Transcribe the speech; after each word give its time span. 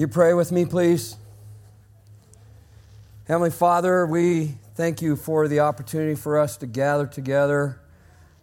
You 0.00 0.08
pray 0.08 0.32
with 0.32 0.50
me, 0.50 0.64
please. 0.64 1.14
Heavenly 3.28 3.50
Father, 3.50 4.06
we 4.06 4.54
thank 4.74 5.02
you 5.02 5.14
for 5.14 5.46
the 5.46 5.60
opportunity 5.60 6.14
for 6.14 6.38
us 6.38 6.56
to 6.56 6.66
gather 6.66 7.06
together 7.06 7.82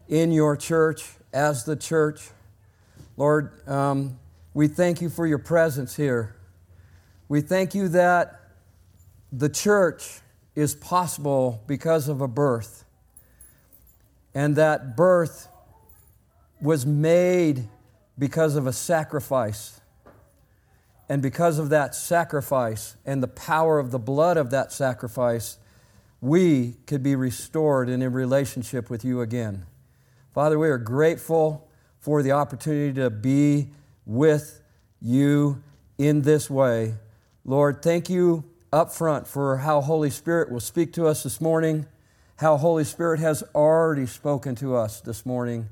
in 0.07 0.31
your 0.31 0.55
church 0.55 1.04
as 1.34 1.63
the 1.63 1.75
church. 1.75 2.30
Lord, 3.17 3.67
um, 3.67 4.20
we 4.54 4.67
thank 4.67 5.02
you 5.02 5.09
for 5.09 5.25
your 5.25 5.39
presence 5.39 5.95
here. 5.95 6.35
We 7.27 7.41
thank 7.41 7.73
you 7.73 7.88
that 7.88 8.39
the 9.31 9.49
church 9.49 10.20
is 10.53 10.76
possible 10.76 11.63
because 11.66 12.08
of 12.08 12.21
a 12.21 12.27
birth, 12.27 12.85
and 14.35 14.55
that 14.58 14.95
birth 14.95 15.48
was 16.62 16.85
made 16.85 17.67
because 18.20 18.55
of 18.55 18.67
a 18.67 18.73
sacrifice. 18.73 19.81
And 21.09 21.21
because 21.21 21.57
of 21.57 21.70
that 21.70 21.95
sacrifice 21.95 22.97
and 23.05 23.23
the 23.23 23.27
power 23.27 23.79
of 23.79 23.91
the 23.91 23.99
blood 23.99 24.38
of 24.38 24.49
that 24.49 24.71
sacrifice, 24.71 25.57
we 26.20 26.75
could 26.85 27.03
be 27.03 27.15
restored 27.15 27.89
and 27.89 28.03
in 28.03 28.11
relationship 28.11 28.89
with 28.89 29.05
you 29.05 29.21
again. 29.21 29.65
Father, 30.34 30.59
we 30.59 30.67
are 30.70 30.77
grateful 30.77 31.67
for 31.99 32.21
the 32.21 32.31
opportunity 32.31 32.93
to 32.93 33.09
be 33.09 33.70
with 34.05 34.62
you 35.01 35.63
in 35.98 36.21
this 36.21 36.49
way. 36.49 36.95
Lord, 37.45 37.81
thank 37.81 38.09
you 38.09 38.43
up 38.73 38.91
front 38.91 39.27
for 39.27 39.57
how 39.57 39.81
Holy 39.81 40.09
Spirit 40.09 40.51
will 40.51 40.59
speak 40.59 40.93
to 40.93 41.07
us 41.07 41.23
this 41.23 41.39
morning, 41.39 41.85
how 42.37 42.57
Holy 42.57 42.84
Spirit 42.84 43.20
has 43.20 43.43
already 43.55 44.05
spoken 44.05 44.55
to 44.55 44.76
us 44.76 45.01
this 45.01 45.26
morning. 45.26 45.70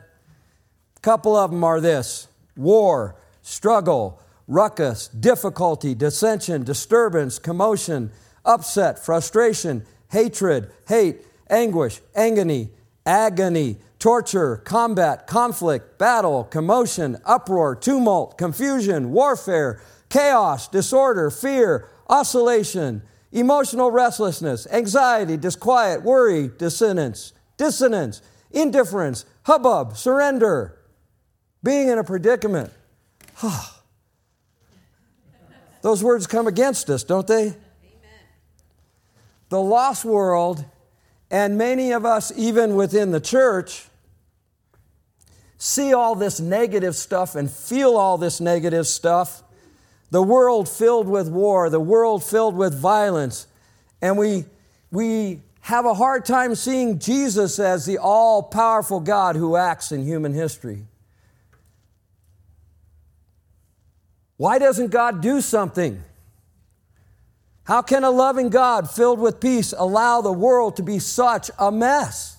A 0.97 1.01
couple 1.01 1.37
of 1.37 1.53
them 1.53 1.63
are 1.63 1.81
this 1.81 2.27
war, 2.57 3.15
struggle, 3.43 4.21
ruckus, 4.49 5.07
difficulty, 5.09 5.95
dissension, 5.95 6.65
disturbance, 6.65 7.39
commotion, 7.39 8.11
upset, 8.45 8.99
frustration, 8.99 9.87
hatred, 10.11 10.73
hate, 10.89 11.25
anguish, 11.49 12.01
agony, 12.15 12.71
agony, 13.05 13.79
torture, 13.99 14.59
combat, 14.59 15.27
conflict, 15.27 15.99
battle, 15.99 16.45
commotion, 16.45 17.17
uproar, 17.25 17.75
tumult, 17.75 18.37
confusion, 18.37 19.11
warfare, 19.13 19.81
chaos, 20.09 20.69
disorder, 20.69 21.31
fear, 21.31 21.89
oscillation, 22.09 23.03
emotional 23.33 23.91
restlessness, 23.91 24.67
anxiety, 24.71 25.37
disquiet, 25.37 26.03
worry, 26.03 26.49
dissonance, 26.49 27.33
dissonance, 27.57 28.23
indifference, 28.51 29.25
hubbub, 29.43 29.97
surrender, 29.97 30.79
being 31.63 31.89
in 31.89 31.99
a 31.99 32.05
predicament. 32.05 32.73
Those 35.83 36.03
words 36.03 36.27
come 36.27 36.47
against 36.47 36.91
us, 36.91 37.05
don't 37.05 37.27
they? 37.27 37.43
Amen. 37.43 37.57
The 39.51 39.61
lost 39.61 40.05
world 40.05 40.65
and 41.31 41.59
many 41.59 41.93
of 41.93 42.05
us, 42.05 42.33
even 42.37 42.77
within 42.77 43.11
the 43.11 43.21
church, 43.21 43.89
see 45.59 45.93
all 45.93 46.15
this 46.15 46.39
negative 46.41 46.95
stuff 46.95 47.35
and 47.35 47.51
feel 47.51 47.97
all 47.97 48.19
this 48.19 48.41
negative 48.41 48.87
stuff. 48.87 49.43
The 50.11 50.23
world 50.23 50.69
filled 50.69 51.09
with 51.09 51.29
war, 51.29 51.69
the 51.69 51.81
world 51.81 52.23
filled 52.23 52.57
with 52.57 52.79
violence. 52.79 53.47
And 54.01 54.17
we, 54.17 54.45
we 54.93 55.41
have 55.63 55.85
a 55.85 55.95
hard 55.95 56.25
time 56.25 56.55
seeing 56.55 57.01
Jesus 57.01 57.59
as 57.59 57.87
the 57.87 57.99
all 57.99 58.43
powerful 58.43 59.01
God 59.01 59.35
who 59.35 59.57
acts 59.57 59.91
in 59.91 60.05
human 60.05 60.33
history. 60.33 60.85
Why 64.37 64.59
doesn't 64.59 64.91
God 64.91 65.23
do 65.23 65.41
something? 65.41 66.03
How 67.67 67.83
can 67.83 68.05
a 68.05 68.11
loving 68.11 68.49
God 68.49 68.89
filled 68.89 69.19
with 69.19 69.41
peace 69.41 69.75
allow 69.77 70.21
the 70.21 70.33
world 70.33 70.77
to 70.77 70.85
be 70.85 71.01
such 71.01 71.51
a 71.59 71.73
mess? 71.73 72.37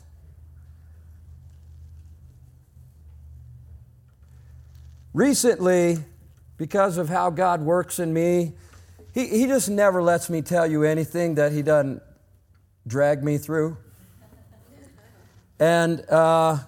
Recently, 5.14 5.98
because 6.58 6.98
of 6.98 7.10
how 7.10 7.30
God 7.30 7.62
works 7.62 8.00
in 8.00 8.14
me, 8.14 8.54
he, 9.14 9.28
he 9.28 9.48
just 9.48 9.70
never 9.70 10.02
lets 10.02 10.30
me 10.30 10.42
tell 10.42 10.66
you 10.66 10.84
anything 10.84 11.36
that 11.36 11.52
He 11.52 11.62
doesn't 11.62 12.02
drag 12.86 13.22
me 13.22 13.38
through. 13.38 13.76
And 15.60 16.08
uh, 16.10 16.60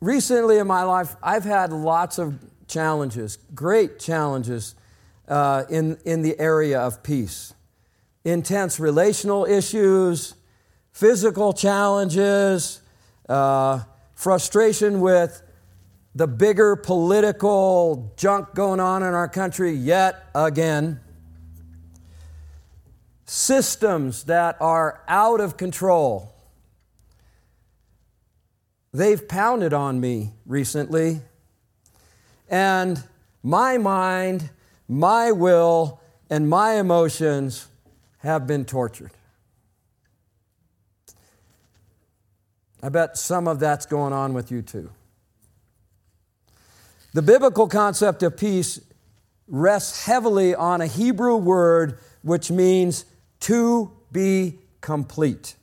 recently 0.00 0.58
in 0.58 0.66
my 0.66 0.82
life, 0.82 1.14
I've 1.22 1.44
had 1.44 1.72
lots 1.72 2.18
of 2.18 2.36
challenges, 2.66 3.38
great 3.54 4.00
challenges 4.00 4.74
uh, 5.28 5.64
in, 5.70 5.98
in 6.04 6.22
the 6.22 6.36
area 6.40 6.80
of 6.80 7.04
peace 7.04 7.54
intense 8.24 8.78
relational 8.78 9.44
issues, 9.44 10.34
physical 10.92 11.52
challenges, 11.52 12.80
uh, 13.28 13.80
frustration 14.14 15.00
with 15.00 15.42
the 16.14 16.26
bigger 16.26 16.76
political 16.76 18.12
junk 18.16 18.54
going 18.54 18.80
on 18.80 19.02
in 19.02 19.14
our 19.14 19.28
country 19.28 19.72
yet 19.72 20.24
again, 20.34 21.00
systems 23.24 24.24
that 24.24 24.56
are 24.60 25.02
out 25.06 25.40
of 25.40 25.56
control. 25.56 26.34
They've 28.92 29.26
pounded 29.26 29.72
on 29.72 30.00
me 30.00 30.32
recently, 30.44 31.20
and 32.48 33.02
my 33.42 33.78
mind, 33.78 34.50
my 34.88 35.30
will, 35.30 36.00
and 36.28 36.48
my 36.48 36.72
emotions 36.72 37.68
have 38.20 38.46
been 38.46 38.64
tortured. 38.64 39.10
I 42.82 42.88
bet 42.88 43.18
some 43.18 43.46
of 43.46 43.60
that's 43.60 43.86
going 43.86 44.12
on 44.12 44.32
with 44.32 44.50
you 44.50 44.62
too. 44.62 44.90
The 47.12 47.22
biblical 47.22 47.66
concept 47.66 48.22
of 48.22 48.36
peace 48.36 48.80
rests 49.48 50.06
heavily 50.06 50.54
on 50.54 50.80
a 50.80 50.86
Hebrew 50.86 51.36
word 51.36 51.98
which 52.22 52.50
means 52.50 53.04
to 53.40 53.90
be 54.12 54.58
complete, 54.80 55.56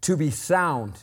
to 0.00 0.16
be 0.16 0.30
sound. 0.30 0.94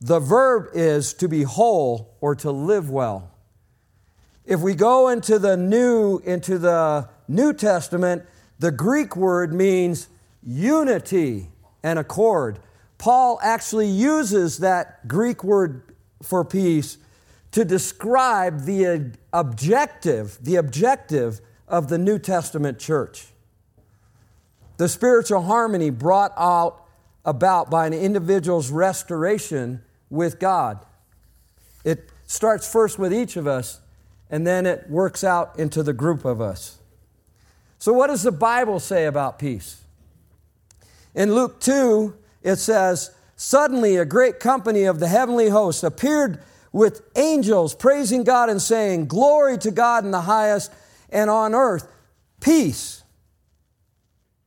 The 0.00 0.20
verb 0.20 0.68
is 0.74 1.14
to 1.14 1.28
be 1.28 1.42
whole 1.42 2.16
or 2.20 2.34
to 2.36 2.50
live 2.50 2.90
well. 2.90 3.30
If 4.44 4.60
we 4.60 4.74
go 4.74 5.08
into 5.08 5.38
the 5.38 5.56
new, 5.56 6.18
into 6.18 6.58
the 6.58 7.08
New 7.28 7.52
Testament, 7.52 8.24
the 8.58 8.70
Greek 8.70 9.16
word 9.16 9.52
means 9.52 10.08
unity 10.42 11.48
and 11.82 11.98
accord. 11.98 12.58
Paul 12.98 13.40
actually 13.42 13.88
uses 13.88 14.58
that 14.58 15.08
Greek 15.08 15.42
word 15.42 15.82
for 16.22 16.44
peace 16.44 16.98
to 17.52 17.64
describe 17.64 18.64
the 18.64 19.12
objective, 19.32 20.38
the 20.40 20.56
objective 20.56 21.40
of 21.68 21.88
the 21.88 21.98
New 21.98 22.18
Testament 22.18 22.78
church. 22.78 23.26
The 24.76 24.88
spiritual 24.88 25.42
harmony 25.42 25.90
brought 25.90 26.32
out 26.36 26.86
about 27.24 27.70
by 27.70 27.86
an 27.86 27.92
individual's 27.92 28.70
restoration 28.70 29.82
with 30.10 30.38
God. 30.38 30.84
It 31.84 32.10
starts 32.26 32.70
first 32.70 32.98
with 32.98 33.12
each 33.12 33.36
of 33.36 33.46
us, 33.46 33.80
and 34.30 34.46
then 34.46 34.66
it 34.66 34.88
works 34.88 35.22
out 35.22 35.58
into 35.58 35.82
the 35.82 35.92
group 35.92 36.24
of 36.24 36.40
us. 36.40 36.78
So, 37.82 37.92
what 37.92 38.06
does 38.06 38.22
the 38.22 38.30
Bible 38.30 38.78
say 38.78 39.06
about 39.06 39.40
peace? 39.40 39.82
In 41.16 41.34
Luke 41.34 41.60
2, 41.60 42.14
it 42.44 42.54
says, 42.54 43.10
Suddenly 43.34 43.96
a 43.96 44.04
great 44.04 44.38
company 44.38 44.84
of 44.84 45.00
the 45.00 45.08
heavenly 45.08 45.48
host 45.48 45.82
appeared 45.82 46.40
with 46.70 47.02
angels 47.16 47.74
praising 47.74 48.22
God 48.22 48.48
and 48.48 48.62
saying, 48.62 49.06
Glory 49.06 49.58
to 49.58 49.72
God 49.72 50.04
in 50.04 50.12
the 50.12 50.20
highest, 50.20 50.70
and 51.10 51.28
on 51.28 51.56
earth, 51.56 51.88
peace 52.38 53.02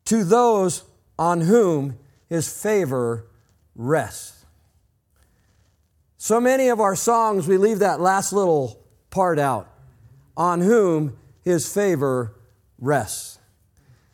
to 0.05 0.23
those 0.23 0.85
on 1.19 1.41
whom 1.41 1.97
his 2.29 2.47
favor 2.47 3.27
rests. 3.75 4.45
So 6.15 6.39
many 6.39 6.69
of 6.69 6.79
our 6.79 6.95
songs, 6.95 7.49
we 7.49 7.57
leave 7.57 7.79
that 7.79 7.99
last 7.99 8.31
little 8.31 8.81
part 9.09 9.39
out 9.39 9.69
on 10.37 10.61
whom 10.61 11.17
his 11.43 11.69
favor 11.69 12.31
rests. 12.79 13.39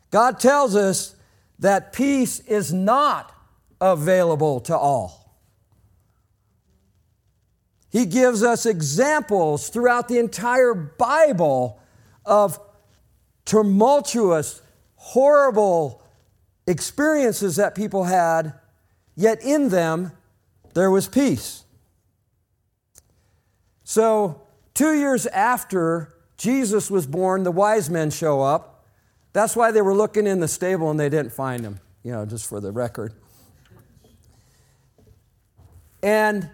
God 0.10 0.40
tells 0.40 0.76
us 0.76 1.16
that 1.60 1.94
peace 1.94 2.40
is 2.42 2.74
not 2.74 3.34
available 3.80 4.60
to 4.62 4.78
all. 4.78 5.22
He 7.90 8.06
gives 8.06 8.42
us 8.42 8.66
examples 8.66 9.70
throughout 9.70 10.08
the 10.08 10.18
entire 10.18 10.74
Bible 10.74 11.80
of 12.26 12.60
tumultuous, 13.44 14.62
horrible 14.96 16.02
experiences 16.68 17.58
that 17.58 17.76
people 17.76 18.06
had, 18.06 18.54
yet 19.16 19.44
in 19.44 19.70
them 19.70 20.14
there 20.74 20.90
was 20.90 21.08
peace. 21.08 21.64
So, 23.84 24.42
two 24.74 24.94
years 24.94 25.26
after 25.28 26.14
Jesus 26.42 26.90
was 26.90 27.06
born, 27.06 27.44
the 27.44 27.52
wise 27.52 27.88
men 27.88 28.10
show 28.10 28.42
up. 28.42 28.84
That's 29.32 29.56
why 29.56 29.70
they 29.70 29.84
were 29.84 29.94
looking 29.94 30.26
in 30.26 30.40
the 30.40 30.48
stable 30.48 30.90
and 30.90 31.00
they 31.00 31.08
didn't 31.08 31.34
find 31.34 31.64
him, 31.64 31.80
you 32.02 32.12
know, 32.12 32.26
just 32.26 32.50
for 32.50 32.60
the 32.60 32.72
record. 32.72 33.14
And 36.02 36.50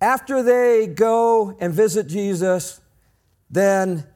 after 0.00 0.42
they 0.42 0.86
go 0.86 1.54
and 1.60 1.74
visit 1.74 2.06
Jesus, 2.06 2.80
then 3.50 4.06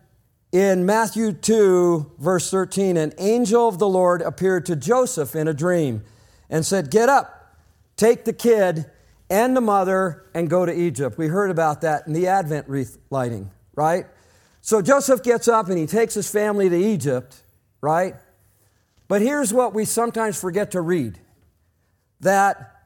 in 0.52 0.86
Matthew 0.86 1.34
2, 1.34 2.12
verse 2.18 2.50
13, 2.50 2.96
an 2.96 3.12
angel 3.18 3.68
of 3.68 3.78
the 3.78 3.88
Lord 3.88 4.22
appeared 4.22 4.64
to 4.66 4.74
Joseph 4.74 5.36
in 5.36 5.48
a 5.48 5.54
dream 5.54 6.02
and 6.48 6.64
said, 6.64 6.90
Get 6.90 7.10
up, 7.10 7.58
take 7.94 8.24
the 8.24 8.32
kid 8.32 8.90
and 9.28 9.54
the 9.54 9.60
mother, 9.60 10.24
and 10.32 10.48
go 10.48 10.64
to 10.64 10.72
Egypt. 10.72 11.18
We 11.18 11.26
heard 11.26 11.50
about 11.50 11.82
that 11.82 12.06
in 12.06 12.14
the 12.14 12.26
Advent 12.26 12.70
wreath 12.70 12.96
lighting, 13.10 13.50
right? 13.74 14.06
So 14.60 14.82
Joseph 14.82 15.22
gets 15.22 15.48
up 15.48 15.68
and 15.68 15.78
he 15.78 15.86
takes 15.86 16.14
his 16.14 16.30
family 16.30 16.68
to 16.68 16.76
Egypt, 16.76 17.42
right? 17.80 18.14
But 19.08 19.22
here's 19.22 19.52
what 19.52 19.74
we 19.74 19.84
sometimes 19.84 20.40
forget 20.40 20.70
to 20.72 20.80
read 20.80 21.18
that 22.20 22.76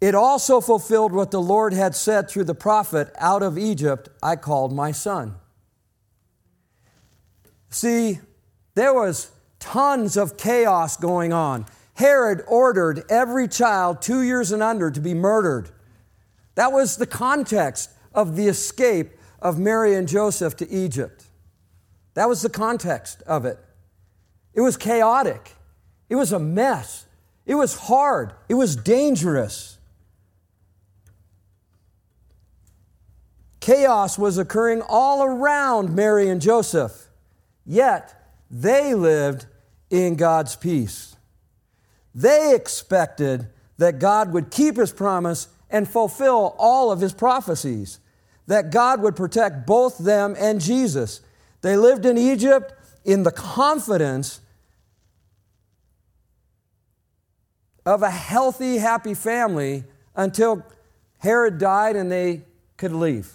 it 0.00 0.14
also 0.14 0.60
fulfilled 0.60 1.12
what 1.12 1.30
the 1.30 1.40
Lord 1.40 1.72
had 1.72 1.94
said 1.94 2.28
through 2.28 2.44
the 2.44 2.54
prophet 2.54 3.10
Out 3.18 3.42
of 3.42 3.56
Egypt 3.56 4.08
I 4.22 4.36
called 4.36 4.72
my 4.72 4.92
son. 4.92 5.36
See, 7.70 8.18
there 8.74 8.92
was 8.92 9.30
tons 9.60 10.16
of 10.16 10.36
chaos 10.36 10.96
going 10.96 11.32
on. 11.32 11.66
Herod 11.94 12.42
ordered 12.48 13.04
every 13.08 13.46
child 13.46 14.02
two 14.02 14.22
years 14.22 14.50
and 14.50 14.62
under 14.62 14.90
to 14.90 15.00
be 15.00 15.14
murdered. 15.14 15.70
That 16.56 16.72
was 16.72 16.96
the 16.96 17.06
context 17.06 17.90
of 18.12 18.36
the 18.36 18.48
escape 18.48 19.12
of 19.42 19.58
Mary 19.58 19.94
and 19.94 20.08
Joseph 20.08 20.56
to 20.56 20.70
Egypt. 20.70 21.24
That 22.14 22.28
was 22.28 22.40
the 22.42 22.48
context 22.48 23.22
of 23.26 23.44
it. 23.44 23.58
It 24.54 24.60
was 24.60 24.76
chaotic, 24.76 25.52
it 26.08 26.14
was 26.14 26.32
a 26.32 26.38
mess, 26.38 27.06
it 27.44 27.56
was 27.56 27.76
hard, 27.76 28.32
it 28.48 28.54
was 28.54 28.76
dangerous. 28.76 29.78
Chaos 33.60 34.18
was 34.18 34.38
occurring 34.38 34.82
all 34.88 35.22
around 35.24 35.94
Mary 35.94 36.28
and 36.28 36.40
Joseph, 36.40 37.08
yet 37.64 38.14
they 38.50 38.94
lived 38.94 39.46
in 39.90 40.16
God's 40.16 40.56
peace. 40.56 41.16
They 42.14 42.54
expected 42.54 43.46
that 43.78 43.98
God 43.98 44.32
would 44.32 44.50
keep 44.50 44.76
his 44.76 44.92
promise 44.92 45.48
and 45.70 45.88
fulfill 45.88 46.54
all 46.58 46.92
of 46.92 47.00
his 47.00 47.14
prophecies 47.14 47.98
that 48.46 48.70
God 48.70 49.00
would 49.00 49.16
protect 49.16 49.66
both 49.66 49.98
them 49.98 50.34
and 50.38 50.60
Jesus. 50.60 51.20
They 51.60 51.76
lived 51.76 52.04
in 52.04 52.18
Egypt 52.18 52.74
in 53.04 53.22
the 53.22 53.30
confidence 53.30 54.40
of 57.84 58.02
a 58.02 58.10
healthy, 58.10 58.78
happy 58.78 59.14
family 59.14 59.84
until 60.14 60.64
Herod 61.18 61.58
died 61.58 61.96
and 61.96 62.10
they 62.10 62.42
could 62.76 62.92
leave. 62.92 63.32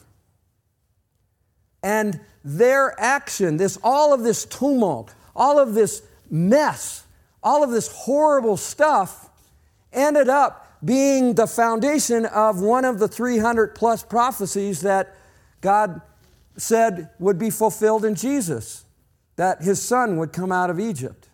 And 1.83 2.19
their 2.43 2.99
action, 2.99 3.57
this 3.57 3.77
all 3.83 4.13
of 4.13 4.23
this 4.23 4.45
tumult, 4.45 5.13
all 5.35 5.59
of 5.59 5.73
this 5.73 6.01
mess, 6.29 7.05
all 7.43 7.63
of 7.63 7.71
this 7.71 7.87
horrible 7.87 8.57
stuff 8.57 9.29
ended 9.93 10.29
up 10.29 10.66
being 10.83 11.33
the 11.33 11.47
foundation 11.47 12.25
of 12.25 12.61
one 12.61 12.85
of 12.85 12.99
the 12.99 13.07
300 13.07 13.75
plus 13.75 14.03
prophecies 14.03 14.81
that 14.81 15.15
God 15.61 16.01
said 16.57 17.09
would 17.19 17.37
be 17.37 17.49
fulfilled 17.49 18.05
in 18.05 18.15
Jesus, 18.15 18.85
that 19.35 19.61
his 19.61 19.81
son 19.81 20.17
would 20.17 20.33
come 20.33 20.51
out 20.51 20.69
of 20.69 20.79
Egypt. 20.79 21.29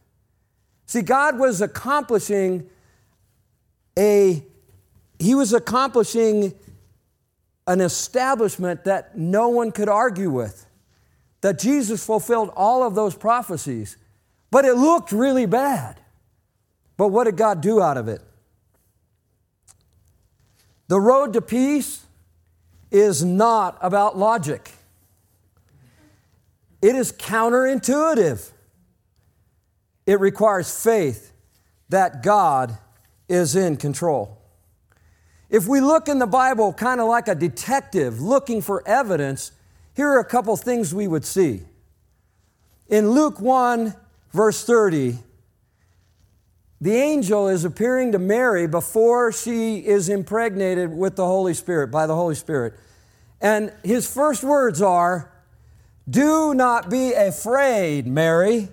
See, 0.85 1.01
God 1.01 1.39
was 1.39 1.61
accomplishing 1.61 2.69
a, 3.97 4.43
he 5.19 5.35
was 5.35 5.53
accomplishing 5.53 6.53
an 7.67 7.81
establishment 7.81 8.83
that 8.83 9.17
no 9.17 9.49
one 9.49 9.71
could 9.71 9.89
argue 9.89 10.29
with. 10.29 10.65
That 11.41 11.59
Jesus 11.59 12.05
fulfilled 12.05 12.51
all 12.55 12.83
of 12.83 12.95
those 12.95 13.15
prophecies. 13.15 13.97
But 14.51 14.65
it 14.65 14.75
looked 14.75 15.11
really 15.11 15.45
bad. 15.45 15.99
But 16.97 17.09
what 17.09 17.25
did 17.25 17.37
God 17.37 17.61
do 17.61 17.81
out 17.81 17.97
of 17.97 18.07
it? 18.07 18.21
The 20.93 21.01
road 21.01 21.33
to 21.33 21.41
peace 21.41 22.05
is 22.91 23.25
not 23.25 23.79
about 23.81 24.15
logic, 24.15 24.69
it 26.83 26.93
is 26.93 27.11
counterintuitive. 27.11 28.51
It 30.05 30.19
requires 30.19 30.83
faith 30.83 31.33
that 31.89 32.21
God 32.21 32.77
is 33.27 33.55
in 33.55 33.77
control. 33.77 34.37
If 35.49 35.65
we 35.65 35.81
look 35.81 36.07
in 36.07 36.19
the 36.19 36.27
Bible 36.27 36.71
kind 36.73 37.01
of 37.01 37.07
like 37.07 37.27
a 37.27 37.33
detective 37.33 38.21
looking 38.21 38.61
for 38.61 38.87
evidence, 38.87 39.51
here 39.95 40.09
are 40.09 40.19
a 40.19 40.25
couple 40.25 40.55
things 40.57 40.93
we 40.93 41.07
would 41.07 41.25
see. 41.25 41.63
In 42.87 43.09
Luke 43.09 43.39
1, 43.39 43.95
verse 44.31 44.63
30, 44.63 45.17
the 46.83 46.95
angel 46.97 47.47
is 47.47 47.63
appearing 47.63 48.11
to 48.11 48.19
Mary 48.19 48.67
before 48.67 49.31
she 49.31 49.77
is 49.77 50.09
impregnated 50.09 50.93
with 50.93 51.15
the 51.15 51.25
Holy 51.25 51.53
Spirit, 51.53 51.87
by 51.87 52.05
the 52.05 52.13
Holy 52.13 52.35
Spirit. 52.35 52.73
And 53.39 53.71
his 53.85 54.13
first 54.13 54.43
words 54.43 54.81
are, 54.81 55.31
Do 56.09 56.53
not 56.53 56.89
be 56.89 57.13
afraid, 57.13 58.05
Mary, 58.05 58.67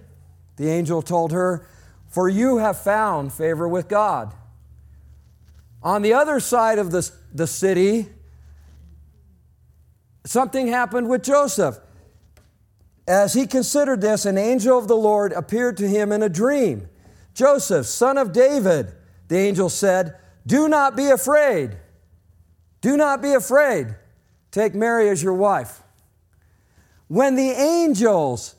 the 0.57 0.69
angel 0.69 1.03
told 1.03 1.31
her, 1.31 1.69
for 2.09 2.29
you 2.29 2.57
have 2.57 2.83
found 2.83 3.33
favor 3.33 3.69
with 3.69 3.87
God. 3.87 4.35
On 5.81 6.03
the 6.03 6.13
other 6.13 6.41
side 6.41 6.81
of 6.81 6.91
the, 6.91 7.09
the 7.33 7.47
city, 7.47 8.09
something 10.27 10.67
happened 10.67 11.09
with 11.09 11.23
Joseph. 11.23 11.79
As 13.07 13.35
he 13.35 13.47
considered 13.47 14.01
this, 14.01 14.27
an 14.27 14.37
angel 14.37 14.77
of 14.77 14.89
the 14.89 14.97
Lord 14.97 15.33
appeared 15.33 15.77
to 15.77 15.87
him 15.87 16.11
in 16.11 16.25
a 16.25 16.29
dream. 16.29 16.90
Joseph, 17.35 17.87
son 17.87 18.19
of 18.19 18.33
David, 18.33 18.93
the 19.29 19.39
angel 19.39 19.69
said, 19.69 20.17
Do 20.47 20.69
not 20.69 20.97
be 20.97 21.09
afraid. 21.09 21.77
Do 22.81 22.97
not 22.97 23.23
be 23.23 23.33
afraid. 23.33 23.95
Take 24.51 24.75
Mary 24.75 25.09
as 25.09 25.23
your 25.23 25.35
wife. 25.35 25.83
When 27.09 27.37
the 27.37 27.51
angels, 27.51 28.55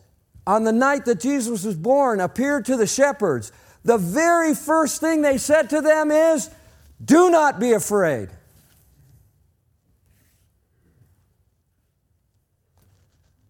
on 0.45 0.63
the 0.63 0.71
night 0.71 1.05
that 1.05 1.19
Jesus 1.19 1.63
was 1.63 1.75
born, 1.75 2.19
appeared 2.19 2.65
to 2.65 2.77
the 2.77 2.87
shepherds, 2.87 3.51
the 3.83 3.97
very 3.97 4.53
first 4.53 5.01
thing 5.01 5.21
they 5.21 5.37
said 5.37 5.69
to 5.71 5.81
them 5.81 6.11
is, 6.11 6.49
Do 7.03 7.29
not 7.29 7.59
be 7.59 7.73
afraid. 7.73 8.29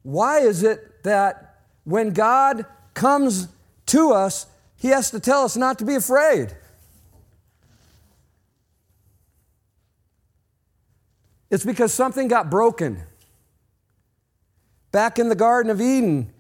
Why 0.03 0.39
is 0.39 0.63
it 0.63 1.03
that 1.03 1.61
when 1.83 2.11
God 2.11 2.65
comes 2.93 3.47
to 3.87 4.11
us, 4.11 4.47
he 4.81 4.88
has 4.88 5.11
to 5.11 5.19
tell 5.19 5.43
us 5.43 5.55
not 5.55 5.77
to 5.77 5.85
be 5.85 5.93
afraid. 5.93 6.55
It's 11.51 11.63
because 11.63 11.93
something 11.93 12.27
got 12.27 12.50
broken. 12.50 13.03
Back 14.91 15.19
in 15.19 15.29
the 15.29 15.35
Garden 15.35 15.71
of 15.71 15.79
Eden, 15.79 16.33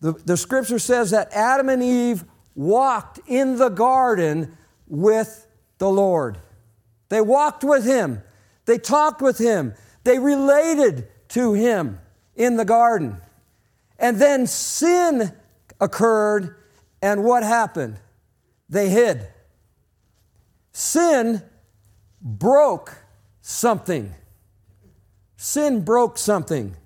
the, 0.00 0.14
the 0.14 0.36
scripture 0.36 0.80
says 0.80 1.12
that 1.12 1.32
Adam 1.32 1.68
and 1.68 1.80
Eve 1.80 2.24
walked 2.56 3.20
in 3.28 3.56
the 3.56 3.68
garden 3.68 4.58
with 4.88 5.46
the 5.78 5.88
Lord. 5.88 6.38
They 7.08 7.20
walked 7.20 7.62
with 7.62 7.84
him, 7.84 8.20
they 8.64 8.78
talked 8.78 9.22
with 9.22 9.38
him, 9.38 9.74
they 10.02 10.18
related 10.18 11.06
to 11.28 11.52
him 11.52 12.00
in 12.34 12.56
the 12.56 12.64
garden. 12.64 13.18
And 13.96 14.18
then 14.18 14.48
sin 14.48 15.32
occurred, 15.80 16.56
and 17.02 17.24
what 17.24 17.42
happened? 17.42 17.98
They 18.68 18.88
hid. 18.88 19.28
Sin 20.72 21.42
broke 22.20 22.94
something. 23.40 24.14
Sin 25.36 25.84
broke 25.84 26.18
something. 26.18 26.76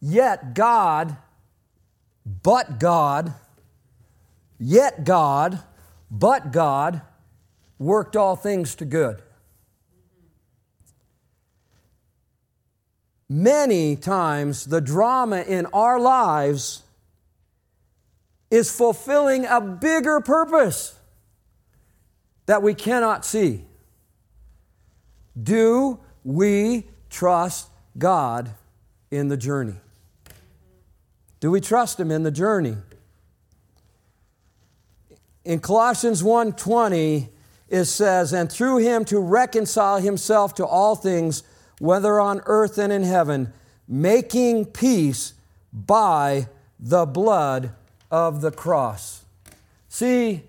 Yet 0.00 0.54
God, 0.54 1.16
but 2.42 2.78
God, 2.78 3.32
yet 4.58 5.04
God, 5.04 5.60
but 6.10 6.52
God 6.52 7.00
worked 7.78 8.14
all 8.14 8.36
things 8.36 8.74
to 8.76 8.84
good. 8.84 9.22
Many 13.28 13.96
times, 13.96 14.66
the 14.66 14.80
drama 14.80 15.40
in 15.40 15.66
our 15.66 15.98
lives 15.98 16.82
is 18.50 18.70
fulfilling 18.70 19.44
a 19.46 19.60
bigger 19.60 20.20
purpose 20.20 20.94
that 22.46 22.62
we 22.62 22.74
cannot 22.74 23.24
see. 23.24 23.64
Do 25.40 25.98
we 26.24 26.86
trust 27.10 27.68
God 27.98 28.50
in 29.10 29.28
the 29.28 29.36
journey? 29.36 29.74
Do 31.40 31.50
we 31.50 31.60
trust 31.60 31.98
him 31.98 32.10
in 32.10 32.22
the 32.22 32.30
journey? 32.30 32.76
In 35.44 35.60
Colossians 35.60 36.22
1:20 36.22 37.28
it 37.68 37.84
says, 37.86 38.32
"And 38.32 38.50
through 38.50 38.78
him 38.78 39.04
to 39.06 39.18
reconcile 39.18 39.98
himself 39.98 40.54
to 40.54 40.66
all 40.66 40.94
things, 40.94 41.42
whether 41.78 42.20
on 42.20 42.40
earth 42.46 42.78
and 42.78 42.92
in 42.92 43.02
heaven, 43.02 43.52
making 43.86 44.66
peace 44.66 45.34
by 45.72 46.48
the 46.78 47.06
blood 47.06 47.72
of 48.10 48.40
the 48.40 48.50
cross." 48.50 49.24
See, 49.88 50.48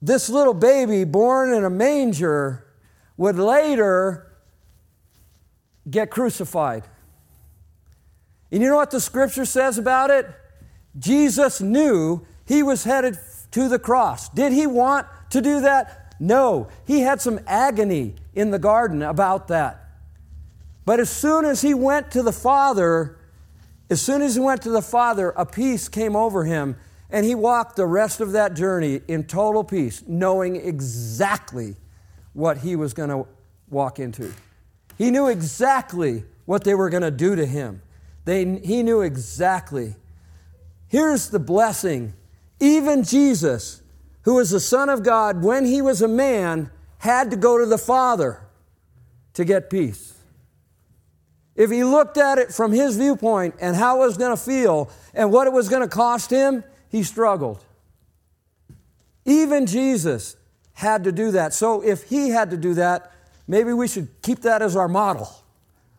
this 0.00 0.28
little 0.28 0.54
baby 0.54 1.04
born 1.04 1.52
in 1.52 1.64
a 1.64 1.70
manger 1.70 2.66
would 3.16 3.36
later 3.38 4.26
get 5.88 6.10
crucified. 6.10 6.84
And 8.50 8.62
you 8.62 8.68
know 8.68 8.76
what 8.76 8.90
the 8.90 9.00
scripture 9.00 9.44
says 9.44 9.78
about 9.78 10.10
it? 10.10 10.28
Jesus 10.98 11.60
knew 11.60 12.26
he 12.44 12.62
was 12.62 12.84
headed 12.84 13.18
to 13.52 13.68
the 13.68 13.78
cross. 13.78 14.28
Did 14.28 14.52
he 14.52 14.66
want 14.66 15.06
to 15.30 15.40
do 15.40 15.60
that? 15.60 16.14
No. 16.20 16.68
He 16.84 17.00
had 17.00 17.20
some 17.20 17.40
agony 17.46 18.16
in 18.34 18.50
the 18.50 18.58
garden 18.58 19.02
about 19.02 19.48
that. 19.48 19.81
But 20.84 21.00
as 21.00 21.10
soon 21.10 21.44
as 21.44 21.62
he 21.62 21.74
went 21.74 22.10
to 22.12 22.22
the 22.22 22.32
Father, 22.32 23.18
as 23.88 24.00
soon 24.00 24.22
as 24.22 24.34
he 24.34 24.40
went 24.40 24.62
to 24.62 24.70
the 24.70 24.82
Father, 24.82 25.30
a 25.30 25.46
peace 25.46 25.88
came 25.88 26.16
over 26.16 26.44
him, 26.44 26.76
and 27.10 27.26
he 27.26 27.34
walked 27.34 27.76
the 27.76 27.86
rest 27.86 28.20
of 28.20 28.32
that 28.32 28.54
journey 28.54 29.02
in 29.06 29.24
total 29.24 29.62
peace, 29.64 30.02
knowing 30.06 30.56
exactly 30.56 31.76
what 32.32 32.58
he 32.58 32.74
was 32.74 32.94
going 32.94 33.10
to 33.10 33.26
walk 33.68 33.98
into. 33.98 34.32
He 34.96 35.10
knew 35.10 35.28
exactly 35.28 36.24
what 36.46 36.64
they 36.64 36.74
were 36.74 36.90
going 36.90 37.02
to 37.02 37.10
do 37.10 37.36
to 37.36 37.46
him. 37.46 37.82
They, 38.24 38.44
he 38.60 38.82
knew 38.82 39.02
exactly. 39.02 39.96
Here's 40.88 41.30
the 41.30 41.38
blessing. 41.38 42.14
Even 42.60 43.02
Jesus, 43.02 43.82
who 44.22 44.36
was 44.36 44.50
the 44.50 44.60
Son 44.60 44.88
of 44.88 45.02
God, 45.02 45.42
when 45.42 45.64
he 45.64 45.82
was 45.82 46.02
a 46.02 46.08
man, 46.08 46.70
had 46.98 47.30
to 47.30 47.36
go 47.36 47.58
to 47.58 47.66
the 47.66 47.78
Father 47.78 48.40
to 49.34 49.44
get 49.44 49.68
peace. 49.68 50.11
If 51.54 51.70
he 51.70 51.84
looked 51.84 52.16
at 52.16 52.38
it 52.38 52.52
from 52.52 52.72
his 52.72 52.96
viewpoint 52.96 53.56
and 53.60 53.76
how 53.76 54.02
it 54.02 54.06
was 54.06 54.16
going 54.16 54.34
to 54.34 54.42
feel 54.42 54.90
and 55.12 55.30
what 55.30 55.46
it 55.46 55.52
was 55.52 55.68
going 55.68 55.82
to 55.82 55.88
cost 55.88 56.30
him, 56.30 56.64
he 56.88 57.02
struggled. 57.02 57.62
Even 59.24 59.66
Jesus 59.66 60.36
had 60.74 61.04
to 61.04 61.12
do 61.12 61.30
that. 61.32 61.52
So 61.52 61.82
if 61.82 62.04
he 62.04 62.30
had 62.30 62.50
to 62.50 62.56
do 62.56 62.74
that, 62.74 63.12
maybe 63.46 63.72
we 63.72 63.86
should 63.86 64.08
keep 64.22 64.40
that 64.40 64.62
as 64.62 64.76
our 64.76 64.88
model, 64.88 65.30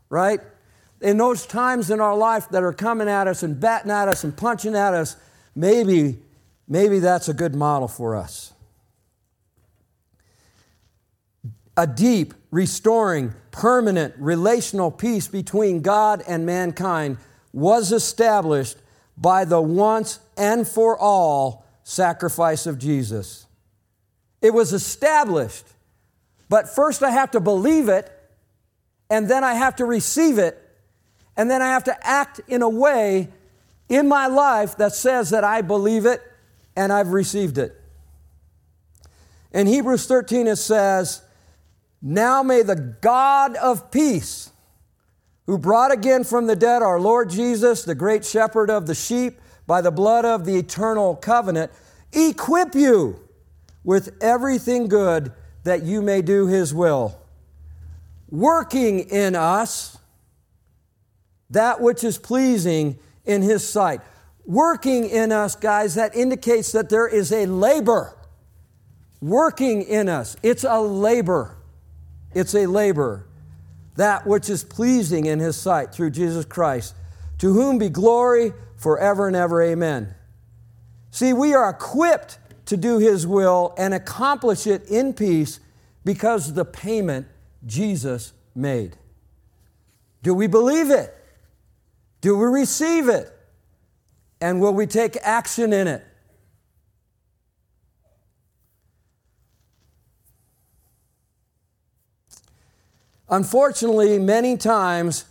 right? 0.09 0.39
in 1.03 1.17
those 1.17 1.45
times 1.45 1.91
in 1.91 1.99
our 1.99 2.15
life 2.15 2.49
that 2.49 2.63
are 2.63 2.73
coming 2.73 3.09
at 3.09 3.27
us 3.27 3.43
and 3.43 3.59
batting 3.59 3.91
at 3.91 4.07
us 4.07 4.23
and 4.23 4.35
punching 4.35 4.73
at 4.73 4.93
us, 4.93 5.17
maybe, 5.53 6.17
maybe 6.67 6.99
that's 6.99 7.27
a 7.27 7.33
good 7.33 7.53
model 7.53 7.89
for 7.89 8.15
us. 8.15 8.52
A 11.75 11.87
deep, 11.87 12.33
restoring, 12.51 13.33
permanent 13.51 14.13
relational 14.17 14.91
peace 14.91 15.27
between 15.27 15.81
God 15.81 16.23
and 16.27 16.45
mankind 16.45 17.17
was 17.51 17.91
established 17.91 18.77
by 19.17 19.45
the 19.45 19.61
once 19.61 20.19
and 20.37 20.67
for 20.67 20.97
all 20.97 21.65
sacrifice 21.83 22.65
of 22.65 22.77
Jesus. 22.77 23.45
It 24.41 24.53
was 24.53 24.73
established, 24.73 25.65
but 26.49 26.69
first 26.69 27.01
I 27.01 27.11
have 27.11 27.31
to 27.31 27.39
believe 27.39 27.89
it, 27.89 28.11
and 29.09 29.29
then 29.29 29.43
I 29.43 29.53
have 29.53 29.75
to 29.77 29.85
receive 29.85 30.37
it, 30.37 30.59
and 31.37 31.49
then 31.49 31.61
I 31.61 31.67
have 31.67 31.85
to 31.85 32.07
act 32.07 32.41
in 32.47 32.61
a 32.61 32.69
way 32.69 33.29
in 33.89 34.07
my 34.07 34.27
life 34.27 34.77
that 34.77 34.93
says 34.93 35.29
that 35.31 35.43
I 35.43 35.61
believe 35.61 36.05
it 36.05 36.21
and 36.75 36.91
I've 36.91 37.09
received 37.09 37.57
it. 37.57 37.79
In 39.51 39.67
Hebrews 39.67 40.07
13, 40.07 40.47
it 40.47 40.55
says, 40.55 41.21
Now 42.03 42.43
may 42.43 42.61
the 42.61 42.75
God 42.75 43.55
of 43.55 43.89
peace, 43.89 44.51
who 45.47 45.57
brought 45.57 45.91
again 45.91 46.23
from 46.23 46.45
the 46.45 46.55
dead 46.55 46.83
our 46.83 46.99
Lord 46.99 47.31
Jesus, 47.31 47.83
the 47.83 47.95
great 47.95 48.23
shepherd 48.23 48.69
of 48.69 48.85
the 48.85 48.93
sheep, 48.93 49.39
by 49.65 49.81
the 49.81 49.91
blood 49.91 50.25
of 50.25 50.45
the 50.45 50.57
eternal 50.57 51.15
covenant, 51.15 51.71
equip 52.11 52.75
you 52.75 53.19
with 53.83 54.15
everything 54.21 54.87
good 54.87 55.31
that 55.63 55.83
you 55.83 56.01
may 56.01 56.21
do 56.21 56.45
his 56.45 56.73
will, 56.73 57.17
working 58.29 58.99
in 58.99 59.35
us 59.35 59.97
that 61.53 61.79
which 61.79 62.03
is 62.03 62.17
pleasing 62.17 62.99
in 63.25 63.41
His 63.41 63.67
sight. 63.67 64.01
Working 64.45 65.09
in 65.09 65.31
us, 65.31 65.55
guys, 65.55 65.95
that 65.95 66.15
indicates 66.15 66.73
that 66.73 66.89
there 66.89 67.07
is 67.07 67.31
a 67.31 67.45
labor 67.45 68.17
working 69.21 69.83
in 69.83 70.09
us. 70.09 70.35
It's 70.43 70.65
a 70.65 70.81
labor. 70.81 71.55
It's 72.33 72.55
a 72.55 72.65
labor. 72.65 73.25
That 73.95 74.25
which 74.25 74.49
is 74.49 74.63
pleasing 74.63 75.25
in 75.25 75.39
His 75.39 75.55
sight 75.55 75.93
through 75.93 76.11
Jesus 76.11 76.45
Christ, 76.45 76.95
to 77.39 77.53
whom 77.53 77.77
be 77.77 77.89
glory 77.89 78.53
forever 78.75 79.27
and 79.27 79.35
ever. 79.35 79.61
Amen. 79.61 80.15
See, 81.11 81.31
we 81.33 81.53
are 81.53 81.69
equipped 81.69 82.39
to 82.65 82.77
do 82.77 82.97
His 82.97 83.27
will 83.27 83.73
and 83.77 83.93
accomplish 83.93 84.65
it 84.65 84.89
in 84.89 85.13
peace 85.13 85.59
because 86.03 86.49
of 86.49 86.55
the 86.55 86.65
payment 86.65 87.27
Jesus 87.65 88.33
made. 88.55 88.97
Do 90.21 90.33
we 90.33 90.47
believe 90.47 90.89
it? 90.89 91.15
Do 92.21 92.37
we 92.37 92.45
receive 92.45 93.09
it? 93.09 93.31
And 94.41 94.59
will 94.59 94.73
we 94.73 94.87
take 94.87 95.17
action 95.21 95.71
in 95.71 95.87
it? 95.87 96.03
Unfortunately, 103.29 104.19
many 104.19 104.57
times, 104.57 105.25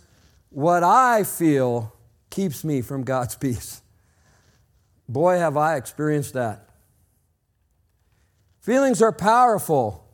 what 0.49 0.83
I 0.83 1.23
feel 1.23 1.93
keeps 2.29 2.63
me 2.63 2.81
from 2.81 3.03
God's 3.03 3.35
peace. 3.45 3.81
Boy, 5.07 5.37
have 5.37 5.57
I 5.57 5.75
experienced 5.75 6.33
that. 6.33 6.69
Feelings 8.61 9.01
are 9.01 9.11
powerful, 9.11 10.07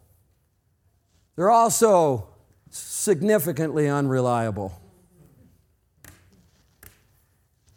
they're 1.36 1.52
also 1.52 2.28
significantly 2.72 3.88
unreliable. 3.88 4.82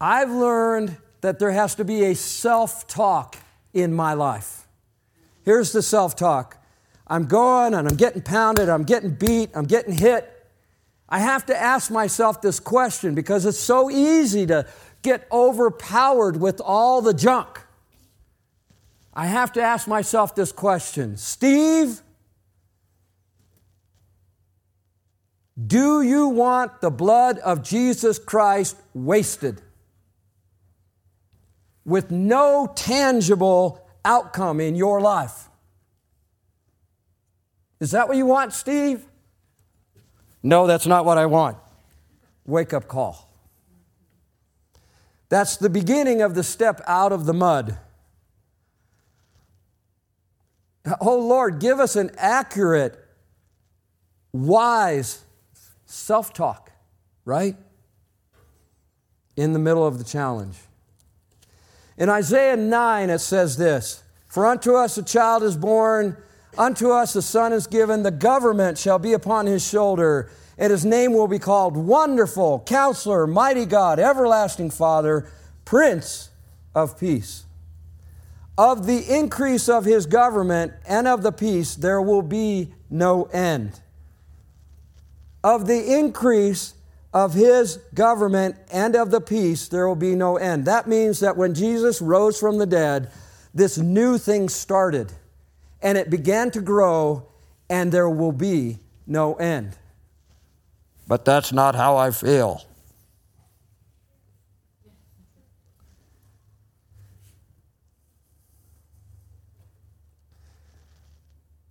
I've 0.01 0.31
learned 0.31 0.97
that 1.21 1.39
there 1.39 1.53
has 1.53 1.77
to 1.77 1.85
be 1.85 2.05
a 2.07 2.15
self 2.15 2.87
talk 2.89 3.37
in 3.73 3.95
my 3.95 4.15
life. 4.15 4.67
Here's 5.45 5.73
the 5.73 5.83
self 5.83 6.17
talk 6.17 6.62
I'm 7.13 7.27
going 7.27 7.75
and 7.75 7.87
I'm 7.87 7.97
getting 7.97 8.23
pounded, 8.23 8.69
I'm 8.69 8.85
getting 8.85 9.11
beat, 9.11 9.51
I'm 9.55 9.67
getting 9.67 9.93
hit. 9.93 10.29
I 11.09 11.19
have 11.19 11.45
to 11.47 11.57
ask 11.57 11.91
myself 11.91 12.41
this 12.41 12.59
question 12.59 13.15
because 13.15 13.45
it's 13.45 13.59
so 13.59 13.91
easy 13.91 14.47
to 14.47 14.67
get 15.03 15.27
overpowered 15.31 16.39
with 16.39 16.61
all 16.65 17.03
the 17.03 17.13
junk. 17.13 17.61
I 19.13 19.27
have 19.27 19.53
to 19.53 19.63
ask 19.63 19.87
myself 19.87 20.35
this 20.35 20.53
question 20.53 21.17
Steve, 21.19 22.01
do 25.67 26.01
you 26.01 26.29
want 26.29 26.81
the 26.81 26.91
blood 26.91 27.39
of 27.41 27.63
Jesus 27.63 28.19
Christ 28.19 28.77
wasted? 28.95 29.61
with 31.85 32.11
no 32.11 32.73
tangible 32.75 33.87
outcome 34.05 34.61
in 34.61 34.75
your 34.75 35.01
life. 35.01 35.49
Is 37.83 37.91
that 37.91 38.07
what 38.07 38.17
you 38.17 38.27
want, 38.27 38.53
Steve? 38.53 39.05
No, 40.41 40.69
that's 40.69 40.87
not 40.87 41.05
what 41.05 41.19
I 41.19 41.27
want. 41.27 41.57
Wake 42.47 42.73
up 42.73 42.87
call. 42.87 43.29
That's 45.29 45.57
the 45.57 45.69
beginning 45.69 46.23
of 46.23 46.37
the 46.37 46.45
step 46.45 46.81
out 46.87 47.11
of 47.11 47.27
the 47.27 47.33
mud. 47.35 47.77
Oh 51.01 51.19
Lord, 51.19 51.59
give 51.59 51.81
us 51.81 51.97
an 51.97 52.13
accurate, 52.19 53.05
wise 54.33 55.25
self 55.85 56.33
talk, 56.33 56.71
right? 57.25 57.57
In 59.37 59.55
the 59.55 59.59
middle 59.59 59.85
of 59.85 59.99
the 59.99 60.05
challenge. 60.05 60.57
In 61.99 62.09
Isaiah 62.09 62.57
9, 62.57 63.11
it 63.11 63.19
says 63.19 63.57
this 63.57 64.05
For 64.29 64.47
unto 64.47 64.77
us 64.77 64.97
a 64.99 65.03
child 65.03 65.43
is 65.43 65.57
born, 65.57 66.17
unto 66.59 66.91
us 66.91 67.15
a 67.17 67.23
son 67.23 67.53
is 67.53 67.67
given, 67.67 68.03
the 68.03 68.11
government 68.11 68.79
shall 68.79 68.99
be 68.99 69.13
upon 69.13 69.47
his 69.47 69.67
shoulder, 69.67 70.31
and 70.59 70.71
his 70.71 70.85
name 70.85 71.13
will 71.13 71.29
be 71.29 71.39
called 71.39 71.77
Wonderful, 71.77 72.61
Counselor, 72.67 73.27
Mighty 73.27 73.65
God, 73.65 73.99
Everlasting 73.99 74.71
Father, 74.71 75.31
Prince 75.65 76.31
of 76.75 76.99
Peace. 76.99 77.45
Of 78.59 78.87
the 78.87 79.19
increase 79.19 79.69
of 79.69 79.85
his 79.85 80.07
government 80.07 80.73
and 80.87 81.09
of 81.09 81.23
the 81.23 81.33
peace, 81.33 81.75
there 81.75 82.03
will 82.03 82.23
be 82.23 82.75
no 82.91 83.25
end. 83.25 83.81
Of 85.43 85.67
the 85.67 85.99
increase 85.99 86.75
of 87.15 87.35
his 87.35 87.79
government 87.95 88.57
and 88.71 88.95
of 88.95 89.11
the 89.11 89.21
peace, 89.21 89.69
there 89.69 89.89
will 89.89 89.97
be 89.97 90.15
no 90.15 90.37
end. 90.37 90.67
That 90.67 90.87
means 90.87 91.21
that 91.21 91.37
when 91.37 91.55
Jesus 91.55 92.01
rose 92.01 92.39
from 92.39 92.59
the 92.59 92.67
dead, 92.67 93.11
this 93.55 93.79
new 93.79 94.19
thing 94.19 94.49
started 94.49 95.13
and 95.83 95.99
it 95.99 96.09
began 96.11 96.51
to 96.53 96.61
grow, 96.61 97.27
and 97.69 97.91
there 97.93 98.09
will 98.09 98.33
be 98.33 98.79
no 99.07 99.35
end. 99.35 99.77
But 101.09 101.25
that's 101.25 101.53
not 101.53 101.75
how 101.75 101.97
I 101.97 102.11
feel. 102.11 102.65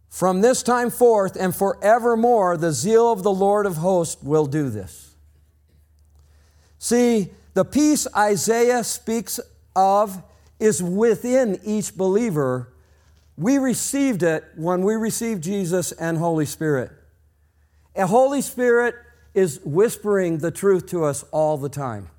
From 0.10 0.41
this 0.41 0.62
time 0.62 0.91
forth 0.91 1.36
and 1.36 1.56
forevermore, 1.56 2.56
the 2.56 2.74
zeal 2.74 3.12
of 3.12 3.24
the 3.24 3.32
Lord 3.32 3.65
of 3.65 3.77
hosts 3.77 4.22
will 4.22 4.46
do 4.46 4.70
this. 4.70 5.15
See, 6.77 7.32
the 7.56 7.65
peace 7.65 8.06
Isaiah 8.15 8.84
speaks 8.84 9.39
of 9.75 10.22
is 10.60 10.84
within 10.84 11.60
each 11.63 11.96
believer. 11.96 12.71
We 13.38 13.58
received 13.58 14.24
it 14.24 14.44
when 14.56 14.84
we 14.84 14.96
received 14.96 15.44
Jesus 15.44 15.92
and 15.94 16.18
Holy 16.18 16.46
Spirit. 16.46 16.92
And 17.96 18.08
Holy 18.10 18.42
Spirit 18.42 18.96
is 19.34 19.60
whispering 19.64 20.40
the 20.40 20.52
truth 20.52 20.88
to 20.88 21.04
us 21.04 21.24
all 21.32 21.58
the 21.58 21.70
time. 21.70 22.10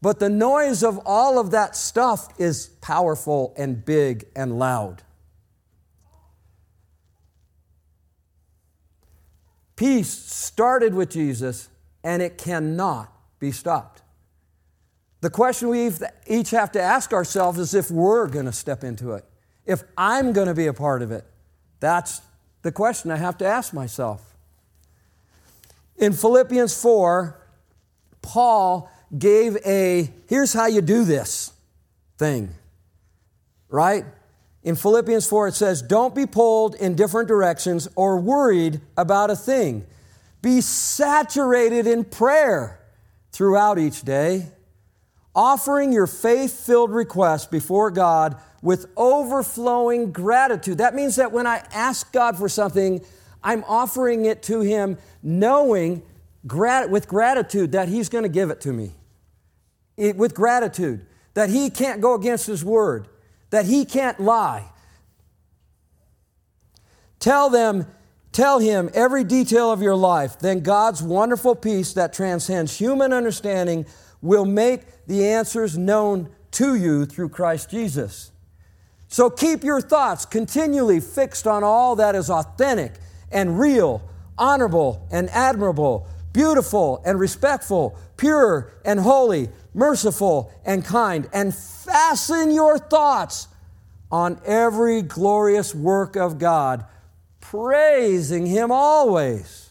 But 0.00 0.20
the 0.20 0.30
noise 0.30 0.82
of 0.82 1.00
all 1.04 1.38
of 1.38 1.50
that 1.50 1.74
stuff 1.74 2.28
is 2.40 2.68
powerful 2.80 3.52
and 3.56 3.84
big 3.84 4.26
and 4.36 4.58
loud. 4.58 5.02
Peace 9.74 10.08
started 10.08 10.94
with 10.94 11.10
Jesus, 11.10 11.68
and 12.02 12.20
it 12.22 12.38
cannot 12.38 13.12
be 13.38 13.52
stopped. 13.52 14.02
The 15.20 15.30
question 15.30 15.68
we 15.68 15.90
each 16.26 16.50
have 16.50 16.72
to 16.72 16.80
ask 16.80 17.12
ourselves 17.12 17.58
is 17.58 17.74
if 17.74 17.90
we're 17.90 18.28
going 18.28 18.46
to 18.46 18.52
step 18.52 18.84
into 18.84 19.12
it, 19.12 19.24
if 19.68 19.84
I'm 19.96 20.32
going 20.32 20.48
to 20.48 20.54
be 20.54 20.66
a 20.66 20.72
part 20.72 21.02
of 21.02 21.12
it. 21.12 21.24
That's 21.78 22.22
the 22.62 22.72
question 22.72 23.10
I 23.12 23.16
have 23.16 23.38
to 23.38 23.46
ask 23.46 23.72
myself. 23.72 24.34
In 25.98 26.14
Philippians 26.14 26.80
4, 26.80 27.38
Paul 28.22 28.90
gave 29.16 29.58
a 29.64 30.10
here's 30.26 30.52
how 30.54 30.66
you 30.66 30.80
do 30.80 31.04
this 31.04 31.52
thing, 32.16 32.54
right? 33.68 34.04
In 34.62 34.74
Philippians 34.74 35.28
4, 35.28 35.48
it 35.48 35.54
says, 35.54 35.82
Don't 35.82 36.14
be 36.14 36.26
pulled 36.26 36.74
in 36.74 36.94
different 36.94 37.28
directions 37.28 37.88
or 37.94 38.18
worried 38.18 38.80
about 38.96 39.30
a 39.30 39.36
thing. 39.36 39.86
Be 40.40 40.60
saturated 40.60 41.86
in 41.86 42.04
prayer 42.04 42.80
throughout 43.32 43.78
each 43.78 44.02
day, 44.02 44.46
offering 45.38 45.92
your 45.92 46.06
faith 46.06 46.66
filled 46.66 46.90
request 46.90 47.50
before 47.50 47.90
God 47.90 48.36
with 48.60 48.86
overflowing 48.96 50.10
gratitude. 50.10 50.78
That 50.78 50.94
means 50.94 51.16
that 51.16 51.30
when 51.30 51.46
I 51.46 51.62
ask 51.72 52.12
God 52.12 52.36
for 52.36 52.48
something, 52.48 53.00
I'm 53.44 53.62
offering 53.64 54.24
it 54.24 54.42
to 54.44 54.62
Him 54.62 54.98
knowing 55.22 56.02
with 56.42 57.06
gratitude 57.06 57.72
that 57.72 57.88
He's 57.88 58.08
going 58.08 58.24
to 58.24 58.28
give 58.28 58.50
it 58.50 58.60
to 58.62 58.72
me. 58.72 58.92
It, 59.96 60.16
with 60.16 60.34
gratitude 60.34 61.06
that 61.34 61.50
He 61.50 61.70
can't 61.70 62.00
go 62.00 62.14
against 62.14 62.46
His 62.46 62.64
word 62.64 63.08
that 63.50 63.66
he 63.66 63.84
can't 63.84 64.20
lie. 64.20 64.70
Tell 67.18 67.50
them, 67.50 67.86
tell 68.32 68.58
him 68.58 68.90
every 68.94 69.24
detail 69.24 69.72
of 69.72 69.82
your 69.82 69.96
life. 69.96 70.38
Then 70.38 70.60
God's 70.60 71.02
wonderful 71.02 71.54
peace 71.54 71.92
that 71.94 72.12
transcends 72.12 72.78
human 72.78 73.12
understanding 73.12 73.86
will 74.20 74.44
make 74.44 75.06
the 75.06 75.26
answers 75.26 75.76
known 75.78 76.28
to 76.52 76.74
you 76.74 77.06
through 77.06 77.28
Christ 77.28 77.70
Jesus. 77.70 78.30
So 79.08 79.30
keep 79.30 79.64
your 79.64 79.80
thoughts 79.80 80.26
continually 80.26 81.00
fixed 81.00 81.46
on 81.46 81.64
all 81.64 81.96
that 81.96 82.14
is 82.14 82.28
authentic 82.28 82.94
and 83.30 83.58
real, 83.58 84.02
honorable 84.36 85.06
and 85.10 85.30
admirable, 85.30 86.06
beautiful 86.32 87.02
and 87.04 87.18
respectful, 87.18 87.98
pure 88.16 88.72
and 88.84 89.00
holy, 89.00 89.48
merciful 89.72 90.52
and 90.64 90.84
kind, 90.84 91.28
and 91.32 91.54
fasten 91.54 92.50
your 92.50 92.78
thoughts 92.78 93.48
on 94.10 94.40
every 94.44 95.02
glorious 95.02 95.74
work 95.74 96.16
of 96.16 96.38
God, 96.38 96.84
praising 97.40 98.46
Him 98.46 98.70
always. 98.70 99.67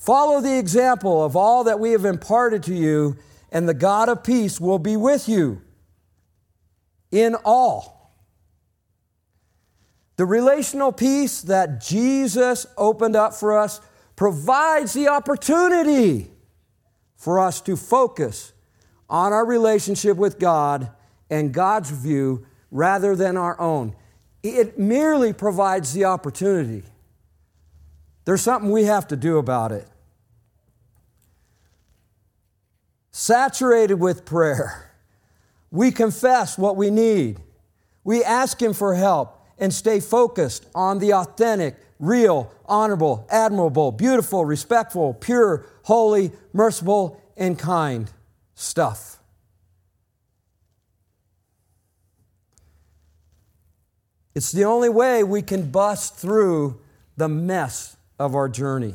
Follow 0.00 0.40
the 0.40 0.58
example 0.58 1.22
of 1.22 1.36
all 1.36 1.64
that 1.64 1.78
we 1.78 1.92
have 1.92 2.06
imparted 2.06 2.62
to 2.62 2.74
you, 2.74 3.18
and 3.52 3.68
the 3.68 3.74
God 3.74 4.08
of 4.08 4.24
peace 4.24 4.58
will 4.58 4.78
be 4.78 4.96
with 4.96 5.28
you 5.28 5.60
in 7.12 7.36
all. 7.44 8.14
The 10.16 10.24
relational 10.24 10.90
peace 10.90 11.42
that 11.42 11.82
Jesus 11.82 12.66
opened 12.78 13.14
up 13.14 13.34
for 13.34 13.58
us 13.58 13.82
provides 14.16 14.94
the 14.94 15.08
opportunity 15.08 16.30
for 17.16 17.38
us 17.38 17.60
to 17.60 17.76
focus 17.76 18.54
on 19.10 19.34
our 19.34 19.44
relationship 19.44 20.16
with 20.16 20.38
God 20.38 20.90
and 21.28 21.52
God's 21.52 21.90
view 21.90 22.46
rather 22.70 23.14
than 23.14 23.36
our 23.36 23.60
own. 23.60 23.94
It 24.42 24.78
merely 24.78 25.34
provides 25.34 25.92
the 25.92 26.06
opportunity. 26.06 26.84
There's 28.24 28.42
something 28.42 28.70
we 28.70 28.84
have 28.84 29.08
to 29.08 29.16
do 29.16 29.38
about 29.38 29.72
it. 29.72 29.86
Saturated 33.10 33.94
with 33.94 34.24
prayer, 34.24 34.92
we 35.70 35.90
confess 35.90 36.56
what 36.56 36.76
we 36.76 36.90
need. 36.90 37.38
We 38.04 38.22
ask 38.24 38.60
Him 38.60 38.72
for 38.72 38.94
help 38.94 39.36
and 39.58 39.72
stay 39.72 40.00
focused 40.00 40.66
on 40.74 40.98
the 40.98 41.12
authentic, 41.12 41.76
real, 41.98 42.52
honorable, 42.66 43.26
admirable, 43.30 43.92
beautiful, 43.92 44.44
respectful, 44.44 45.14
pure, 45.14 45.66
holy, 45.82 46.32
merciful, 46.52 47.20
and 47.36 47.58
kind 47.58 48.10
stuff. 48.54 49.18
It's 54.34 54.52
the 54.52 54.64
only 54.64 54.88
way 54.88 55.24
we 55.24 55.42
can 55.42 55.70
bust 55.70 56.16
through 56.16 56.80
the 57.16 57.28
mess 57.28 57.96
of 58.20 58.34
our 58.34 58.50
journey. 58.50 58.94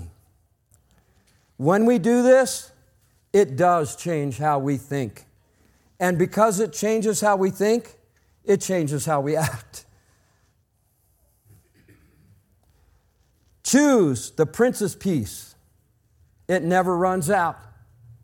When 1.57 1.87
we 1.87 1.97
do 1.97 2.21
this, 2.21 2.71
it 3.33 3.57
does 3.57 3.95
change 3.95 4.37
how 4.37 4.59
we 4.59 4.77
think. 4.77 5.25
And 5.99 6.19
because 6.19 6.59
it 6.59 6.71
changes 6.71 7.21
how 7.21 7.35
we 7.35 7.49
think, 7.49 7.97
it 8.43 8.61
changes 8.61 9.05
how 9.05 9.21
we 9.21 9.35
act. 9.35 9.85
Choose 13.63 14.29
the 14.29 14.45
Prince's 14.45 14.95
Peace. 14.95 15.55
It 16.47 16.61
never 16.61 16.95
runs 16.95 17.31
out, 17.31 17.57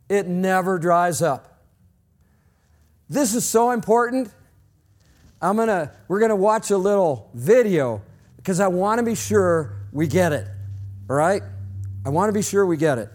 it 0.07 0.27
never 0.27 0.77
dries 0.77 1.23
up. 1.23 1.63
This 3.09 3.33
is 3.33 3.43
so 3.43 3.71
important. 3.71 4.31
I'm 5.41 5.57
gonna, 5.57 5.91
we're 6.07 6.19
gonna 6.19 6.35
watch 6.35 6.69
a 6.69 6.77
little 6.77 7.31
video 7.33 8.03
because 8.37 8.59
I 8.59 8.67
want 8.67 8.99
to 8.99 9.03
be 9.03 9.15
sure 9.15 9.73
we 9.91 10.05
get 10.05 10.31
it. 10.31 10.47
All 11.11 11.17
right? 11.17 11.43
I 12.05 12.09
want 12.09 12.29
to 12.29 12.33
be 12.33 12.41
sure 12.41 12.65
we 12.65 12.77
get 12.77 12.97
it. 12.97 13.09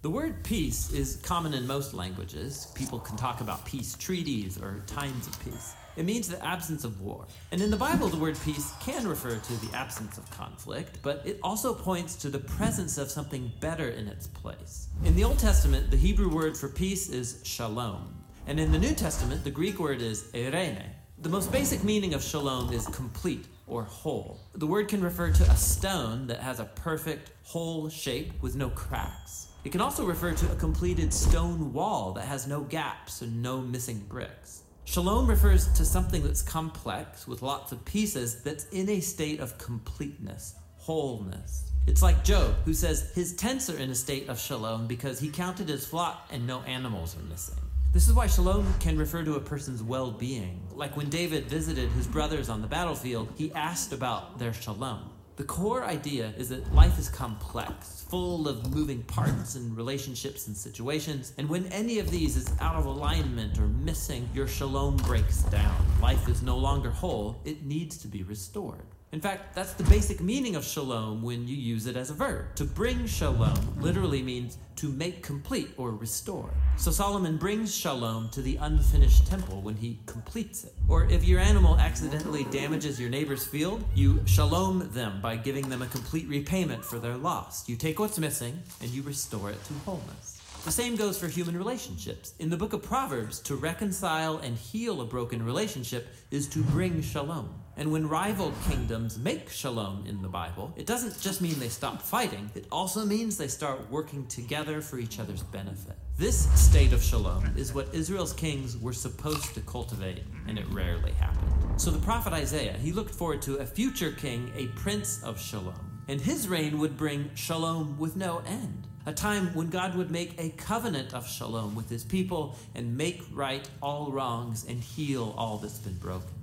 The 0.00 0.08
word 0.08 0.42
peace 0.42 0.90
is 0.90 1.16
common 1.16 1.52
in 1.52 1.66
most 1.66 1.92
languages. 1.92 2.72
People 2.74 2.98
can 2.98 3.14
talk 3.18 3.42
about 3.42 3.62
peace 3.66 3.94
treaties 3.94 4.56
or 4.56 4.82
times 4.86 5.26
of 5.26 5.38
peace. 5.44 5.74
It 5.96 6.06
means 6.06 6.28
the 6.28 6.42
absence 6.42 6.84
of 6.84 7.02
war. 7.02 7.26
And 7.52 7.60
in 7.60 7.70
the 7.70 7.76
Bible, 7.76 8.08
the 8.08 8.16
word 8.16 8.38
peace 8.42 8.72
can 8.80 9.06
refer 9.06 9.36
to 9.36 9.66
the 9.66 9.76
absence 9.76 10.16
of 10.16 10.30
conflict, 10.30 11.00
but 11.02 11.20
it 11.26 11.38
also 11.42 11.74
points 11.74 12.16
to 12.22 12.30
the 12.30 12.38
presence 12.38 12.96
of 12.96 13.10
something 13.10 13.52
better 13.60 13.90
in 13.90 14.08
its 14.08 14.28
place. 14.28 14.88
In 15.04 15.14
the 15.14 15.24
Old 15.24 15.38
Testament, 15.38 15.90
the 15.90 15.98
Hebrew 15.98 16.30
word 16.30 16.56
for 16.56 16.70
peace 16.70 17.10
is 17.10 17.42
shalom. 17.44 18.14
And 18.46 18.58
in 18.58 18.72
the 18.72 18.78
New 18.78 18.94
Testament, 18.94 19.44
the 19.44 19.50
Greek 19.50 19.78
word 19.78 20.00
is 20.00 20.30
eirene. 20.32 20.84
The 21.18 21.28
most 21.28 21.52
basic 21.52 21.84
meaning 21.84 22.14
of 22.14 22.22
shalom 22.22 22.72
is 22.72 22.86
complete 22.86 23.44
or 23.66 23.84
whole. 23.84 24.40
The 24.54 24.66
word 24.66 24.88
can 24.88 25.02
refer 25.02 25.30
to 25.30 25.42
a 25.50 25.56
stone 25.56 26.26
that 26.28 26.40
has 26.40 26.60
a 26.60 26.64
perfect, 26.64 27.32
whole 27.42 27.88
shape 27.88 28.32
with 28.40 28.56
no 28.56 28.70
cracks. 28.70 29.48
It 29.64 29.72
can 29.72 29.80
also 29.80 30.04
refer 30.04 30.32
to 30.32 30.52
a 30.52 30.56
completed 30.56 31.12
stone 31.12 31.72
wall 31.72 32.12
that 32.12 32.26
has 32.26 32.46
no 32.46 32.60
gaps 32.60 33.22
and 33.22 33.42
no 33.42 33.60
missing 33.60 34.04
bricks. 34.08 34.62
Shalom 34.84 35.26
refers 35.26 35.66
to 35.72 35.84
something 35.84 36.22
that's 36.22 36.42
complex 36.42 37.26
with 37.26 37.42
lots 37.42 37.72
of 37.72 37.84
pieces 37.84 38.42
that's 38.44 38.66
in 38.66 38.88
a 38.88 39.00
state 39.00 39.40
of 39.40 39.58
completeness, 39.58 40.54
wholeness. 40.76 41.72
It's 41.88 42.02
like 42.02 42.22
Job, 42.22 42.54
who 42.64 42.72
says 42.72 43.10
his 43.12 43.34
tents 43.34 43.68
are 43.68 43.78
in 43.78 43.90
a 43.90 43.94
state 43.94 44.28
of 44.28 44.38
shalom 44.38 44.86
because 44.86 45.18
he 45.18 45.28
counted 45.28 45.68
his 45.68 45.84
flock 45.84 46.28
and 46.30 46.46
no 46.46 46.60
animals 46.62 47.16
are 47.16 47.22
missing. 47.24 47.56
This 47.96 48.08
is 48.08 48.12
why 48.12 48.26
shalom 48.26 48.74
can 48.78 48.98
refer 48.98 49.24
to 49.24 49.36
a 49.36 49.40
person's 49.40 49.82
well 49.82 50.10
being. 50.10 50.60
Like 50.74 50.98
when 50.98 51.08
David 51.08 51.46
visited 51.46 51.88
his 51.92 52.06
brothers 52.06 52.50
on 52.50 52.60
the 52.60 52.66
battlefield, 52.66 53.32
he 53.36 53.50
asked 53.54 53.94
about 53.94 54.38
their 54.38 54.52
shalom. 54.52 55.08
The 55.36 55.44
core 55.44 55.82
idea 55.82 56.34
is 56.36 56.50
that 56.50 56.74
life 56.74 56.98
is 56.98 57.08
complex, 57.08 58.04
full 58.10 58.48
of 58.48 58.70
moving 58.74 59.02
parts 59.04 59.54
and 59.54 59.74
relationships 59.74 60.46
and 60.46 60.54
situations, 60.54 61.32
and 61.38 61.48
when 61.48 61.72
any 61.72 61.98
of 61.98 62.10
these 62.10 62.36
is 62.36 62.54
out 62.60 62.76
of 62.76 62.84
alignment 62.84 63.58
or 63.58 63.66
missing, 63.66 64.28
your 64.34 64.46
shalom 64.46 64.98
breaks 64.98 65.44
down. 65.44 65.82
Life 66.02 66.28
is 66.28 66.42
no 66.42 66.58
longer 66.58 66.90
whole, 66.90 67.40
it 67.46 67.64
needs 67.64 67.96
to 67.96 68.08
be 68.08 68.22
restored. 68.24 68.84
In 69.12 69.20
fact, 69.20 69.54
that's 69.54 69.72
the 69.72 69.84
basic 69.84 70.20
meaning 70.20 70.56
of 70.56 70.64
shalom 70.64 71.22
when 71.22 71.46
you 71.46 71.56
use 71.56 71.86
it 71.86 71.96
as 71.96 72.10
a 72.10 72.14
verb. 72.14 72.54
To 72.56 72.64
bring 72.64 73.06
shalom 73.06 73.80
literally 73.80 74.20
means 74.20 74.58
to 74.76 74.88
make 74.88 75.22
complete 75.22 75.70
or 75.76 75.92
restore. 75.92 76.52
So 76.76 76.90
Solomon 76.90 77.36
brings 77.36 77.74
shalom 77.74 78.28
to 78.30 78.42
the 78.42 78.56
unfinished 78.56 79.26
temple 79.26 79.62
when 79.62 79.76
he 79.76 80.00
completes 80.06 80.64
it. 80.64 80.74
Or 80.88 81.04
if 81.04 81.24
your 81.24 81.38
animal 81.38 81.78
accidentally 81.78 82.44
damages 82.50 83.00
your 83.00 83.08
neighbor's 83.08 83.46
field, 83.46 83.84
you 83.94 84.20
shalom 84.26 84.90
them 84.92 85.20
by 85.22 85.36
giving 85.36 85.68
them 85.68 85.82
a 85.82 85.86
complete 85.86 86.28
repayment 86.28 86.84
for 86.84 86.98
their 86.98 87.16
loss. 87.16 87.68
You 87.68 87.76
take 87.76 88.00
what's 88.00 88.18
missing 88.18 88.60
and 88.82 88.90
you 88.90 89.02
restore 89.02 89.50
it 89.50 89.64
to 89.64 89.72
wholeness. 89.84 90.42
The 90.64 90.72
same 90.72 90.96
goes 90.96 91.16
for 91.16 91.28
human 91.28 91.56
relationships. 91.56 92.34
In 92.40 92.50
the 92.50 92.56
book 92.56 92.72
of 92.72 92.82
Proverbs, 92.82 93.38
to 93.42 93.54
reconcile 93.54 94.38
and 94.38 94.58
heal 94.58 95.00
a 95.00 95.04
broken 95.04 95.44
relationship 95.44 96.08
is 96.32 96.48
to 96.48 96.58
bring 96.64 97.00
shalom. 97.02 97.48
And 97.78 97.92
when 97.92 98.08
rival 98.08 98.54
kingdoms 98.68 99.18
make 99.18 99.50
shalom 99.50 100.04
in 100.06 100.22
the 100.22 100.28
Bible, 100.28 100.72
it 100.76 100.86
doesn't 100.86 101.20
just 101.20 101.42
mean 101.42 101.58
they 101.58 101.68
stop 101.68 102.00
fighting, 102.00 102.50
it 102.54 102.66
also 102.72 103.04
means 103.04 103.36
they 103.36 103.48
start 103.48 103.90
working 103.90 104.26
together 104.28 104.80
for 104.80 104.98
each 104.98 105.20
other's 105.20 105.42
benefit. 105.42 105.94
This 106.16 106.48
state 106.58 106.94
of 106.94 107.02
shalom 107.02 107.52
is 107.56 107.74
what 107.74 107.94
Israel's 107.94 108.32
kings 108.32 108.78
were 108.78 108.94
supposed 108.94 109.52
to 109.54 109.60
cultivate, 109.60 110.22
and 110.48 110.58
it 110.58 110.66
rarely 110.70 111.12
happened. 111.12 111.52
So 111.76 111.90
the 111.90 111.98
prophet 111.98 112.32
Isaiah, 112.32 112.78
he 112.78 112.92
looked 112.92 113.14
forward 113.14 113.42
to 113.42 113.56
a 113.56 113.66
future 113.66 114.12
king, 114.12 114.50
a 114.56 114.68
prince 114.68 115.22
of 115.22 115.38
shalom, 115.38 116.00
and 116.08 116.18
his 116.18 116.48
reign 116.48 116.78
would 116.78 116.96
bring 116.96 117.30
shalom 117.34 117.98
with 117.98 118.16
no 118.16 118.42
end 118.46 118.86
a 119.06 119.12
time 119.12 119.54
when 119.54 119.70
God 119.70 119.94
would 119.94 120.10
make 120.10 120.34
a 120.38 120.50
covenant 120.50 121.14
of 121.14 121.28
shalom 121.28 121.76
with 121.76 121.88
his 121.88 122.02
people 122.02 122.56
and 122.74 122.96
make 122.96 123.22
right 123.32 123.68
all 123.80 124.10
wrongs 124.10 124.66
and 124.68 124.82
heal 124.82 125.32
all 125.38 125.58
that's 125.58 125.78
been 125.78 125.96
broken. 125.98 126.35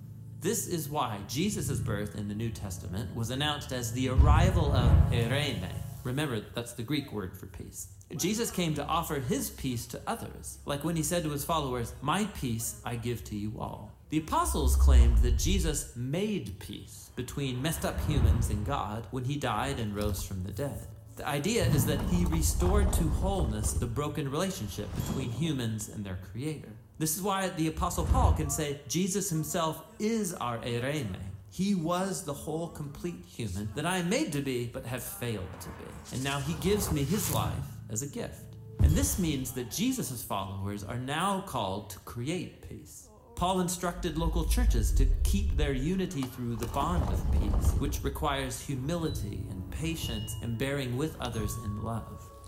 This 0.44 0.68
is 0.68 0.90
why 0.90 1.20
Jesus' 1.30 1.80
birth 1.80 2.18
in 2.18 2.28
the 2.28 2.36
New 2.36 2.50
Testament 2.50 3.16
was 3.16 3.30
announced 3.30 3.72
as 3.72 3.94
the 3.94 4.10
arrival 4.10 4.74
of 4.74 4.92
Eirene. 5.10 5.70
Remember, 6.04 6.42
that's 6.54 6.74
the 6.74 6.84
Greek 6.84 7.14
word 7.14 7.38
for 7.38 7.46
peace. 7.46 7.88
Jesus 8.18 8.52
came 8.52 8.74
to 8.74 8.84
offer 8.84 9.22
his 9.22 9.52
peace 9.52 9.86
to 9.88 10.02
others, 10.06 10.58
like 10.66 10.84
when 10.84 10.98
he 10.98 11.02
said 11.02 11.24
to 11.24 11.30
his 11.30 11.46
followers, 11.46 11.94
My 12.02 12.26
peace 12.26 12.82
I 12.84 12.98
give 12.98 13.24
to 13.24 13.38
you 13.38 13.54
all. 13.58 13.94
The 14.10 14.18
apostles 14.18 14.76
claimed 14.76 15.20
that 15.20 15.38
Jesus 15.38 15.96
made 15.96 16.60
peace 16.60 17.10
between 17.16 17.62
messed 17.62 17.86
up 17.86 17.98
humans 18.02 18.50
and 18.50 18.66
God 18.66 19.08
when 19.12 19.24
he 19.24 19.38
died 19.38 19.80
and 19.80 19.96
rose 19.96 20.24
from 20.24 20.44
the 20.44 20.52
dead. 20.52 20.88
The 21.16 21.26
idea 21.26 21.64
is 21.68 21.86
that 21.86 22.02
he 22.12 22.26
restored 22.26 22.92
to 22.92 23.04
wholeness 23.04 23.72
the 23.72 23.86
broken 23.86 24.30
relationship 24.30 24.94
between 24.94 25.32
humans 25.32 25.88
and 25.88 26.04
their 26.04 26.20
creator. 26.34 26.74
This 27.00 27.16
is 27.16 27.22
why 27.22 27.50
the 27.50 27.68
Apostle 27.68 28.06
Paul 28.06 28.34
can 28.34 28.50
say 28.50 28.80
Jesus 28.88 29.30
himself 29.30 29.84
is 30.00 30.34
our 30.36 30.60
eirene. 30.60 31.16
He 31.50 31.76
was 31.76 32.24
the 32.24 32.34
whole 32.34 32.68
complete 32.70 33.24
human 33.26 33.70
that 33.76 33.86
I 33.86 33.98
am 33.98 34.10
made 34.10 34.32
to 34.34 34.42
be, 34.42 34.70
but 34.72 34.86
have 34.86 35.04
failed 35.04 35.60
to 35.62 35.70
be. 35.70 35.86
And 36.14 36.24
now 36.24 36.40
he 36.40 36.54
gives 36.56 36.92
me 36.92 37.04
his 37.04 37.34
life 37.34 37.54
as 37.90 38.02
a 38.02 38.08
gift. 38.08 38.56
And 38.80 38.92
this 38.92 39.18
means 39.18 39.52
that 39.54 39.72
Jesus' 39.72 40.24
followers 40.24 40.84
are 40.84 40.98
now 40.98 41.42
called 41.48 41.90
to 41.92 42.00
create 42.00 42.68
peace. 42.68 43.08
Paul 43.36 43.62
instructed 43.62 44.18
local 44.18 44.46
churches 44.46 44.92
to 44.94 45.08
keep 45.24 45.58
their 45.58 45.74
unity 45.74 46.22
through 46.22 46.56
the 46.58 46.68
bond 46.68 47.04
of 47.10 47.32
peace, 47.32 47.72
which 47.80 48.04
requires 48.04 48.62
humility 48.62 49.46
and 49.50 49.72
patience 49.72 50.36
and 50.44 50.58
bearing 50.58 50.96
with 50.98 51.20
others 51.20 51.56
in 51.66 51.82
love. 51.82 52.13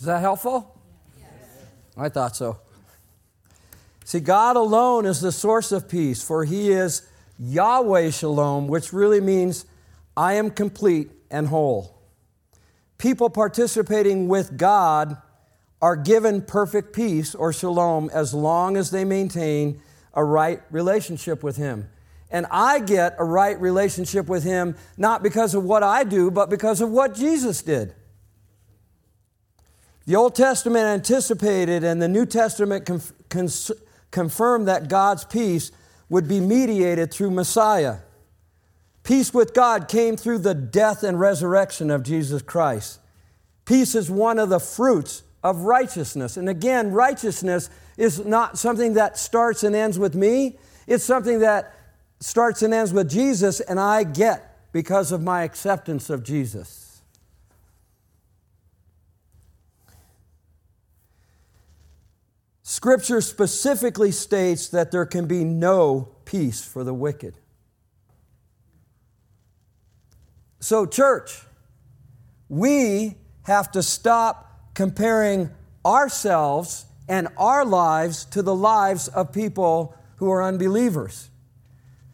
Is 0.00 0.06
that 0.06 0.22
helpful? 0.22 0.80
Yes. 1.18 1.28
I 1.94 2.08
thought 2.08 2.34
so. 2.34 2.58
See, 4.06 4.20
God 4.20 4.56
alone 4.56 5.04
is 5.04 5.20
the 5.20 5.30
source 5.30 5.72
of 5.72 5.90
peace, 5.90 6.22
for 6.22 6.46
He 6.46 6.70
is 6.70 7.06
Yahweh 7.38 8.08
Shalom, 8.08 8.66
which 8.66 8.94
really 8.94 9.20
means 9.20 9.66
I 10.16 10.34
am 10.34 10.52
complete 10.52 11.10
and 11.30 11.48
whole. 11.48 11.98
People 12.96 13.28
participating 13.28 14.26
with 14.26 14.56
God 14.56 15.18
are 15.82 15.96
given 15.96 16.40
perfect 16.40 16.94
peace 16.94 17.34
or 17.34 17.52
shalom 17.52 18.08
as 18.10 18.32
long 18.32 18.78
as 18.78 18.90
they 18.90 19.04
maintain 19.04 19.82
a 20.14 20.24
right 20.24 20.62
relationship 20.70 21.42
with 21.42 21.58
Him. 21.58 21.90
And 22.30 22.46
I 22.50 22.78
get 22.78 23.16
a 23.18 23.24
right 23.24 23.60
relationship 23.60 24.28
with 24.28 24.44
Him 24.44 24.76
not 24.96 25.22
because 25.22 25.54
of 25.54 25.62
what 25.62 25.82
I 25.82 26.04
do, 26.04 26.30
but 26.30 26.48
because 26.48 26.80
of 26.80 26.90
what 26.90 27.14
Jesus 27.14 27.60
did. 27.60 27.94
The 30.10 30.16
Old 30.16 30.34
Testament 30.34 30.86
anticipated 30.86 31.84
and 31.84 32.02
the 32.02 32.08
New 32.08 32.26
Testament 32.26 32.84
conf- 32.84 33.12
cons- 33.28 33.70
confirmed 34.10 34.66
that 34.66 34.88
God's 34.88 35.24
peace 35.24 35.70
would 36.08 36.26
be 36.26 36.40
mediated 36.40 37.12
through 37.12 37.30
Messiah. 37.30 37.98
Peace 39.04 39.32
with 39.32 39.54
God 39.54 39.86
came 39.86 40.16
through 40.16 40.38
the 40.38 40.52
death 40.52 41.04
and 41.04 41.20
resurrection 41.20 41.92
of 41.92 42.02
Jesus 42.02 42.42
Christ. 42.42 42.98
Peace 43.64 43.94
is 43.94 44.10
one 44.10 44.40
of 44.40 44.48
the 44.48 44.58
fruits 44.58 45.22
of 45.44 45.60
righteousness. 45.60 46.36
And 46.36 46.48
again, 46.48 46.90
righteousness 46.90 47.70
is 47.96 48.24
not 48.24 48.58
something 48.58 48.94
that 48.94 49.16
starts 49.16 49.62
and 49.62 49.76
ends 49.76 49.96
with 49.96 50.16
me, 50.16 50.58
it's 50.88 51.04
something 51.04 51.38
that 51.38 51.72
starts 52.18 52.62
and 52.62 52.74
ends 52.74 52.92
with 52.92 53.08
Jesus, 53.08 53.60
and 53.60 53.78
I 53.78 54.02
get 54.02 54.72
because 54.72 55.12
of 55.12 55.22
my 55.22 55.44
acceptance 55.44 56.10
of 56.10 56.24
Jesus. 56.24 56.79
Scripture 62.80 63.20
specifically 63.20 64.10
states 64.10 64.68
that 64.68 64.90
there 64.90 65.04
can 65.04 65.26
be 65.26 65.44
no 65.44 66.08
peace 66.24 66.64
for 66.64 66.82
the 66.82 66.94
wicked. 66.94 67.34
So, 70.60 70.86
church, 70.86 71.42
we 72.48 73.16
have 73.42 73.70
to 73.72 73.82
stop 73.82 74.72
comparing 74.72 75.50
ourselves 75.84 76.86
and 77.06 77.28
our 77.36 77.66
lives 77.66 78.24
to 78.24 78.40
the 78.40 78.54
lives 78.54 79.08
of 79.08 79.30
people 79.30 79.94
who 80.16 80.30
are 80.30 80.42
unbelievers. 80.42 81.28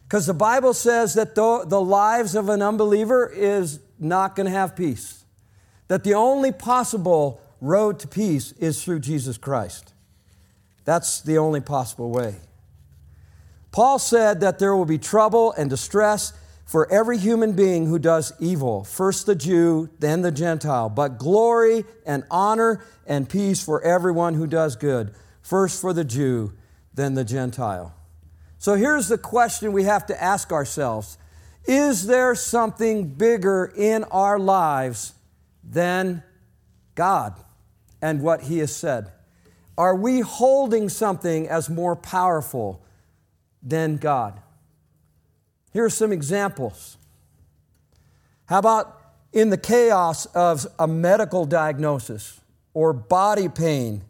Because 0.02 0.26
the 0.26 0.34
Bible 0.34 0.74
says 0.74 1.14
that 1.14 1.36
the, 1.36 1.64
the 1.64 1.80
lives 1.80 2.34
of 2.34 2.48
an 2.48 2.60
unbeliever 2.60 3.28
is 3.28 3.78
not 4.00 4.34
going 4.34 4.46
to 4.46 4.52
have 4.52 4.74
peace. 4.74 5.26
That 5.86 6.02
the 6.02 6.14
only 6.14 6.50
possible 6.50 7.40
road 7.60 8.00
to 8.00 8.08
peace 8.08 8.50
is 8.58 8.82
through 8.82 8.98
Jesus 8.98 9.38
Christ. 9.38 9.92
That's 10.86 11.20
the 11.20 11.36
only 11.36 11.60
possible 11.60 12.10
way. 12.10 12.36
Paul 13.72 13.98
said 13.98 14.40
that 14.40 14.58
there 14.58 14.74
will 14.74 14.86
be 14.86 14.96
trouble 14.96 15.52
and 15.52 15.68
distress 15.68 16.32
for 16.64 16.90
every 16.90 17.18
human 17.18 17.52
being 17.52 17.86
who 17.86 17.98
does 17.98 18.32
evil, 18.40 18.84
first 18.84 19.26
the 19.26 19.34
Jew, 19.34 19.90
then 19.98 20.22
the 20.22 20.32
Gentile, 20.32 20.88
but 20.88 21.18
glory 21.18 21.84
and 22.06 22.24
honor 22.30 22.82
and 23.06 23.28
peace 23.28 23.62
for 23.62 23.82
everyone 23.82 24.34
who 24.34 24.46
does 24.46 24.76
good, 24.76 25.14
first 25.42 25.80
for 25.80 25.92
the 25.92 26.04
Jew, 26.04 26.52
then 26.94 27.14
the 27.14 27.24
Gentile. 27.24 27.94
So 28.58 28.74
here's 28.74 29.08
the 29.08 29.18
question 29.18 29.72
we 29.72 29.84
have 29.84 30.06
to 30.06 30.22
ask 30.22 30.52
ourselves 30.52 31.18
Is 31.66 32.06
there 32.06 32.34
something 32.34 33.08
bigger 33.08 33.72
in 33.76 34.04
our 34.04 34.38
lives 34.38 35.12
than 35.62 36.22
God 36.94 37.34
and 38.00 38.22
what 38.22 38.42
He 38.42 38.58
has 38.58 38.74
said? 38.74 39.10
Are 39.78 39.94
we 39.94 40.20
holding 40.20 40.88
something 40.88 41.48
as 41.48 41.68
more 41.68 41.96
powerful 41.96 42.82
than 43.62 43.96
God? 43.96 44.40
Here 45.72 45.84
are 45.84 45.90
some 45.90 46.12
examples. 46.12 46.96
How 48.46 48.58
about 48.58 49.00
in 49.32 49.50
the 49.50 49.58
chaos 49.58 50.26
of 50.26 50.66
a 50.78 50.86
medical 50.86 51.44
diagnosis 51.44 52.40
or 52.72 52.92
body 52.92 53.48
pain? 53.48 54.02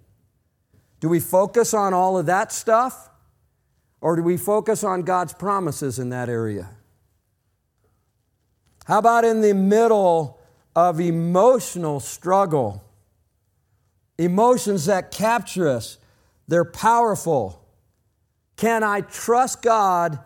Do 1.01 1.09
we 1.09 1.19
focus 1.19 1.75
on 1.75 1.93
all 1.93 2.17
of 2.17 2.27
that 2.27 2.53
stuff? 2.53 3.11
Or 4.01 4.15
do 4.15 4.23
we 4.23 4.37
focus 4.37 4.85
on 4.85 5.03
God's 5.03 5.33
promises 5.33 5.99
in 5.99 6.11
that 6.11 6.29
area? 6.29 6.69
How 8.85 8.99
about 8.99 9.25
in 9.25 9.41
the 9.41 9.55
middle 9.55 10.39
of 10.77 11.01
emotional 11.01 11.99
struggle? 11.99 12.85
Emotions 14.19 14.87
that 14.87 15.11
capture 15.11 15.69
us, 15.69 15.99
they're 16.49 16.65
powerful. 16.65 17.63
Can 18.57 18.83
I 18.83 19.03
trust 19.03 19.63
God 19.63 20.19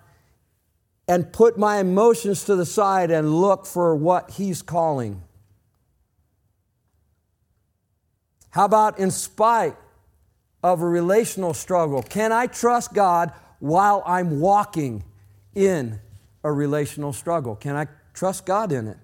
and 1.09 1.33
put 1.33 1.59
my 1.59 1.79
emotions 1.79 2.45
to 2.45 2.55
the 2.55 2.67
side 2.67 3.11
and 3.11 3.41
look 3.41 3.67
for 3.67 3.97
what 3.97 4.31
He's 4.31 4.63
calling? 4.63 5.23
How 8.51 8.65
about 8.65 8.99
in 8.99 9.11
spite 9.11 9.77
of 10.63 10.83
a 10.83 10.89
relational 10.89 11.55
struggle? 11.55 12.03
Can 12.03 12.33
I 12.33 12.47
trust 12.47 12.93
God 12.95 13.33
while 13.59 14.03
I'm 14.07 14.41
walking 14.41 15.05
in 15.55 16.01
a 16.45 16.53
relational 16.53 17.13
struggle? 17.13 17.57
Can 17.57 17.77
I 17.77 17.87
trust 18.15 18.47
God 18.47 18.71
in 18.73 18.87
it? 18.87 18.99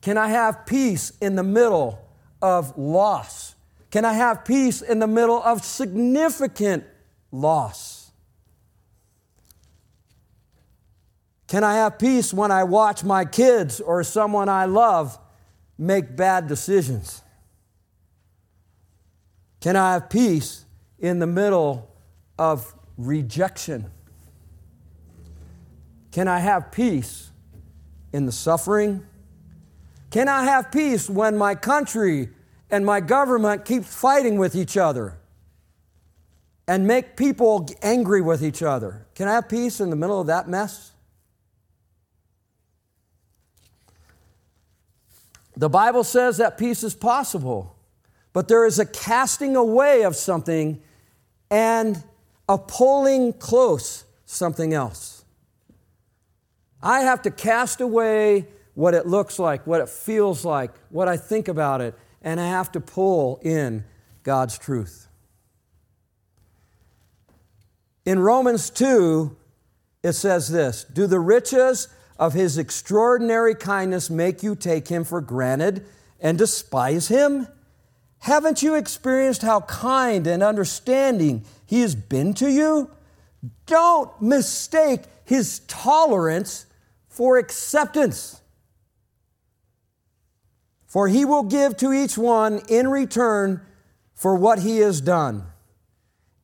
Can 0.00 0.18
I 0.18 0.28
have 0.28 0.66
peace 0.66 1.12
in 1.20 1.36
the 1.36 1.42
middle 1.42 2.01
of 2.42 2.76
loss? 2.76 3.54
Can 3.90 4.04
I 4.04 4.12
have 4.14 4.44
peace 4.44 4.82
in 4.82 4.98
the 4.98 5.06
middle 5.06 5.42
of 5.42 5.64
significant 5.64 6.84
loss? 7.30 8.10
Can 11.46 11.64
I 11.64 11.74
have 11.74 11.98
peace 11.98 12.32
when 12.32 12.50
I 12.50 12.64
watch 12.64 13.04
my 13.04 13.24
kids 13.24 13.80
or 13.80 14.02
someone 14.02 14.48
I 14.48 14.64
love 14.64 15.18
make 15.78 16.16
bad 16.16 16.48
decisions? 16.48 17.22
Can 19.60 19.76
I 19.76 19.92
have 19.92 20.08
peace 20.08 20.64
in 20.98 21.18
the 21.18 21.26
middle 21.26 21.90
of 22.38 22.74
rejection? 22.96 23.90
Can 26.10 26.26
I 26.26 26.38
have 26.40 26.72
peace 26.72 27.30
in 28.12 28.26
the 28.26 28.32
suffering? 28.32 29.06
Can 30.12 30.28
I 30.28 30.44
have 30.44 30.70
peace 30.70 31.08
when 31.08 31.38
my 31.38 31.54
country 31.54 32.28
and 32.70 32.84
my 32.84 33.00
government 33.00 33.64
keep 33.64 33.82
fighting 33.82 34.36
with 34.36 34.54
each 34.54 34.76
other 34.76 35.16
and 36.68 36.86
make 36.86 37.16
people 37.16 37.66
angry 37.80 38.20
with 38.20 38.44
each 38.44 38.62
other? 38.62 39.06
Can 39.14 39.26
I 39.26 39.32
have 39.32 39.48
peace 39.48 39.80
in 39.80 39.88
the 39.88 39.96
middle 39.96 40.20
of 40.20 40.26
that 40.26 40.48
mess? 40.48 40.92
The 45.56 45.70
Bible 45.70 46.04
says 46.04 46.36
that 46.36 46.58
peace 46.58 46.84
is 46.84 46.94
possible, 46.94 47.74
but 48.34 48.48
there 48.48 48.66
is 48.66 48.78
a 48.78 48.84
casting 48.84 49.56
away 49.56 50.02
of 50.02 50.14
something 50.14 50.82
and 51.50 52.04
a 52.50 52.58
pulling 52.58 53.32
close 53.32 54.04
something 54.26 54.74
else. 54.74 55.24
I 56.82 57.00
have 57.00 57.22
to 57.22 57.30
cast 57.30 57.80
away 57.80 58.48
what 58.74 58.94
it 58.94 59.06
looks 59.06 59.38
like, 59.38 59.66
what 59.66 59.80
it 59.80 59.88
feels 59.88 60.44
like, 60.44 60.70
what 60.90 61.08
I 61.08 61.16
think 61.16 61.48
about 61.48 61.80
it, 61.80 61.94
and 62.22 62.40
I 62.40 62.48
have 62.48 62.72
to 62.72 62.80
pull 62.80 63.40
in 63.42 63.84
God's 64.22 64.58
truth. 64.58 65.08
In 68.04 68.18
Romans 68.18 68.70
2, 68.70 69.36
it 70.02 70.12
says 70.12 70.48
this 70.48 70.84
Do 70.84 71.06
the 71.06 71.20
riches 71.20 71.88
of 72.18 72.32
his 72.32 72.58
extraordinary 72.58 73.54
kindness 73.54 74.10
make 74.10 74.42
you 74.42 74.54
take 74.54 74.88
him 74.88 75.04
for 75.04 75.20
granted 75.20 75.86
and 76.20 76.38
despise 76.38 77.08
him? 77.08 77.48
Haven't 78.22 78.62
you 78.62 78.76
experienced 78.76 79.42
how 79.42 79.62
kind 79.62 80.28
and 80.28 80.44
understanding 80.44 81.44
He 81.66 81.80
has 81.80 81.96
been 81.96 82.34
to 82.34 82.48
you? 82.48 82.88
Don't 83.66 84.22
mistake 84.22 85.00
His 85.24 85.58
tolerance 85.66 86.66
for 87.08 87.36
acceptance. 87.36 88.40
For 90.92 91.08
He 91.08 91.24
will 91.24 91.44
give 91.44 91.78
to 91.78 91.90
each 91.90 92.18
one 92.18 92.60
in 92.68 92.86
return 92.86 93.62
for 94.14 94.34
what 94.34 94.58
he 94.58 94.80
has 94.80 95.00
done. 95.00 95.44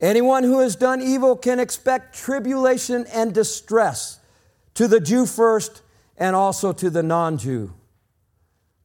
Anyone 0.01 0.43
who 0.43 0.61
has 0.61 0.75
done 0.75 1.03
evil 1.03 1.37
can 1.37 1.61
expect 1.61 2.17
tribulation 2.17 3.05
and 3.13 3.35
distress 3.35 4.21
to 4.73 4.89
the 4.89 5.01
Jew 5.01 5.27
first 5.27 5.83
and 6.17 6.35
also 6.35 6.73
to 6.73 6.89
the 6.89 7.03
non 7.03 7.37
Jew. 7.37 7.75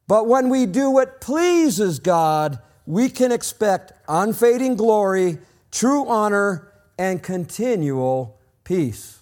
But 0.06 0.26
when 0.26 0.50
we 0.50 0.66
do 0.66 0.90
what 0.90 1.22
pleases 1.22 1.98
God, 1.98 2.58
we 2.84 3.08
can 3.08 3.32
expect 3.32 3.94
unfading 4.06 4.76
glory, 4.76 5.38
true 5.70 6.06
honor, 6.06 6.70
and 6.98 7.22
continual 7.22 8.38
peace. 8.64 9.18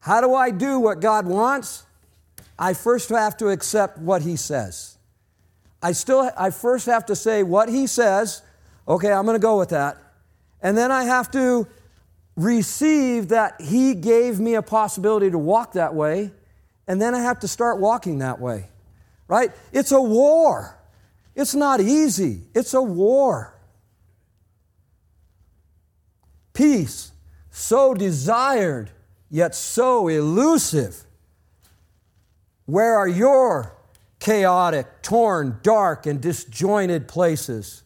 How 0.00 0.20
do 0.20 0.34
I 0.34 0.50
do 0.50 0.78
what 0.78 1.00
God 1.00 1.24
wants? 1.24 1.84
I 2.60 2.74
first 2.74 3.08
have 3.08 3.36
to 3.38 3.48
accept 3.48 3.98
what 3.98 4.22
He 4.22 4.36
says. 4.36 4.98
I 5.82 5.92
still, 5.92 6.30
I 6.36 6.50
first 6.50 6.86
have 6.86 7.06
to 7.06 7.16
say 7.16 7.42
what 7.42 7.68
He 7.68 7.88
says. 7.88 8.42
Okay, 8.86 9.10
I'm 9.10 9.24
going 9.24 9.34
to 9.34 9.42
go 9.42 9.58
with 9.58 9.70
that. 9.70 9.96
And 10.62 10.76
then 10.76 10.92
I 10.92 11.04
have 11.04 11.30
to 11.32 11.66
receive 12.36 13.28
that 13.28 13.60
He 13.60 13.94
gave 13.94 14.38
me 14.38 14.54
a 14.54 14.62
possibility 14.62 15.30
to 15.30 15.38
walk 15.38 15.72
that 15.72 15.94
way. 15.94 16.30
And 16.86 17.02
then 17.02 17.16
I 17.16 17.20
have 17.22 17.40
to 17.40 17.48
start 17.48 17.80
walking 17.80 18.18
that 18.18 18.40
way 18.40 18.68
right? 19.30 19.52
It's 19.72 19.92
a 19.92 20.00
war. 20.00 20.76
It's 21.36 21.54
not 21.54 21.80
easy, 21.80 22.42
it's 22.52 22.74
a 22.74 22.82
war. 22.82 23.54
Peace, 26.52 27.12
so 27.50 27.94
desired, 27.94 28.90
yet 29.30 29.54
so 29.54 30.08
elusive. 30.08 31.04
Where 32.70 32.94
are 32.94 33.08
your 33.08 33.74
chaotic, 34.20 35.02
torn, 35.02 35.58
dark, 35.60 36.06
and 36.06 36.20
disjointed 36.20 37.08
places 37.08 37.82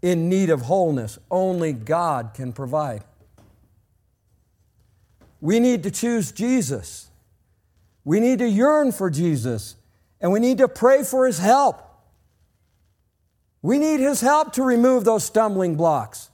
in 0.00 0.28
need 0.28 0.48
of 0.48 0.62
wholeness? 0.62 1.18
Only 1.28 1.72
God 1.72 2.30
can 2.32 2.52
provide. 2.52 3.02
We 5.40 5.58
need 5.58 5.82
to 5.82 5.90
choose 5.90 6.30
Jesus. 6.30 7.10
We 8.04 8.20
need 8.20 8.38
to 8.38 8.48
yearn 8.48 8.92
for 8.92 9.10
Jesus 9.10 9.74
and 10.20 10.30
we 10.30 10.38
need 10.38 10.58
to 10.58 10.68
pray 10.68 11.02
for 11.02 11.26
his 11.26 11.40
help. 11.40 11.82
We 13.60 13.76
need 13.76 13.98
his 13.98 14.20
help 14.20 14.52
to 14.52 14.62
remove 14.62 15.04
those 15.04 15.24
stumbling 15.24 15.74
blocks. 15.74 16.30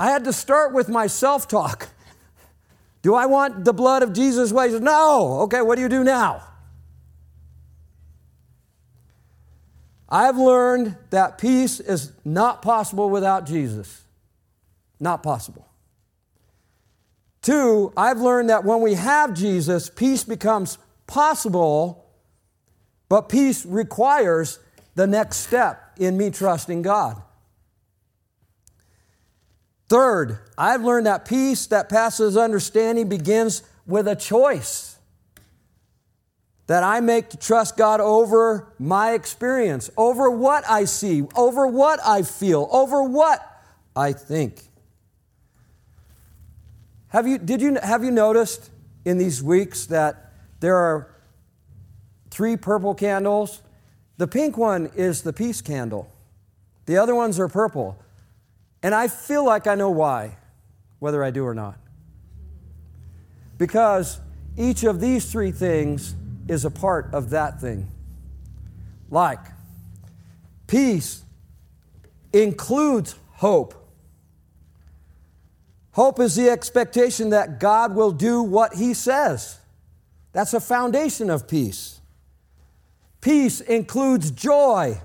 I 0.00 0.10
had 0.10 0.24
to 0.24 0.32
start 0.32 0.74
with 0.74 0.88
my 0.88 1.06
self 1.06 1.46
talk. 1.46 1.90
Do 3.02 3.14
I 3.14 3.26
want 3.26 3.64
the 3.64 3.72
blood 3.72 4.02
of 4.02 4.12
Jesus 4.12 4.52
ways? 4.52 4.78
No. 4.80 5.40
Okay, 5.42 5.62
what 5.62 5.76
do 5.76 5.82
you 5.82 5.88
do 5.88 6.04
now? 6.04 6.42
I've 10.08 10.38
learned 10.38 10.96
that 11.10 11.38
peace 11.38 11.80
is 11.80 12.12
not 12.24 12.62
possible 12.62 13.10
without 13.10 13.46
Jesus. 13.46 14.02
Not 14.98 15.22
possible. 15.22 15.66
Two, 17.42 17.92
I've 17.96 18.18
learned 18.18 18.50
that 18.50 18.64
when 18.64 18.80
we 18.80 18.94
have 18.94 19.34
Jesus, 19.34 19.90
peace 19.90 20.24
becomes 20.24 20.78
possible 21.06 22.08
but 23.08 23.28
peace 23.28 23.64
requires 23.64 24.58
the 24.94 25.06
next 25.06 25.38
step 25.38 25.92
in 25.98 26.16
me 26.16 26.30
trusting 26.30 26.82
God. 26.82 27.22
Third, 29.88 30.38
I've 30.56 30.84
learned 30.84 31.06
that 31.06 31.24
peace 31.24 31.66
that 31.68 31.88
passes 31.88 32.36
understanding 32.36 33.08
begins 33.08 33.62
with 33.86 34.06
a 34.06 34.16
choice. 34.16 34.96
that 36.68 36.82
I 36.82 37.00
make 37.00 37.30
to 37.30 37.36
trust 37.38 37.76
God 37.78 37.98
over 37.98 38.70
my 38.78 39.12
experience, 39.14 39.90
over 39.96 40.30
what 40.30 40.68
I 40.68 40.84
see, 40.84 41.22
over 41.34 41.66
what 41.66 41.98
I 42.06 42.22
feel, 42.22 42.68
over 42.70 43.02
what 43.02 43.40
I 43.96 44.12
think. 44.12 44.60
Have 47.08 47.26
you, 47.26 47.38
did 47.38 47.62
you, 47.62 47.78
have 47.82 48.04
you 48.04 48.10
noticed 48.10 48.70
in 49.06 49.16
these 49.16 49.42
weeks 49.42 49.86
that 49.86 50.34
there 50.60 50.76
are 50.76 51.10
three 52.30 52.54
purple 52.54 52.94
candles? 52.94 53.62
The 54.18 54.28
pink 54.28 54.58
one 54.58 54.90
is 54.94 55.22
the 55.22 55.32
peace 55.32 55.62
candle, 55.62 56.12
the 56.84 56.98
other 56.98 57.14
ones 57.14 57.40
are 57.40 57.48
purple. 57.48 57.98
And 58.82 58.94
I 58.94 59.08
feel 59.08 59.44
like 59.44 59.66
I 59.66 59.74
know 59.74 59.90
why, 59.90 60.36
whether 60.98 61.22
I 61.22 61.30
do 61.30 61.44
or 61.44 61.54
not. 61.54 61.78
Because 63.56 64.20
each 64.56 64.84
of 64.84 65.00
these 65.00 65.30
three 65.30 65.50
things 65.50 66.14
is 66.46 66.64
a 66.64 66.70
part 66.70 67.12
of 67.12 67.30
that 67.30 67.60
thing. 67.60 67.90
Like, 69.10 69.40
peace 70.66 71.22
includes 72.32 73.16
hope. 73.32 73.74
Hope 75.92 76.20
is 76.20 76.36
the 76.36 76.48
expectation 76.48 77.30
that 77.30 77.58
God 77.58 77.94
will 77.94 78.12
do 78.12 78.42
what 78.42 78.74
He 78.74 78.94
says. 78.94 79.58
That's 80.32 80.54
a 80.54 80.60
foundation 80.60 81.30
of 81.30 81.48
peace. 81.48 82.00
Peace 83.20 83.60
includes 83.60 84.30
joy. 84.30 85.00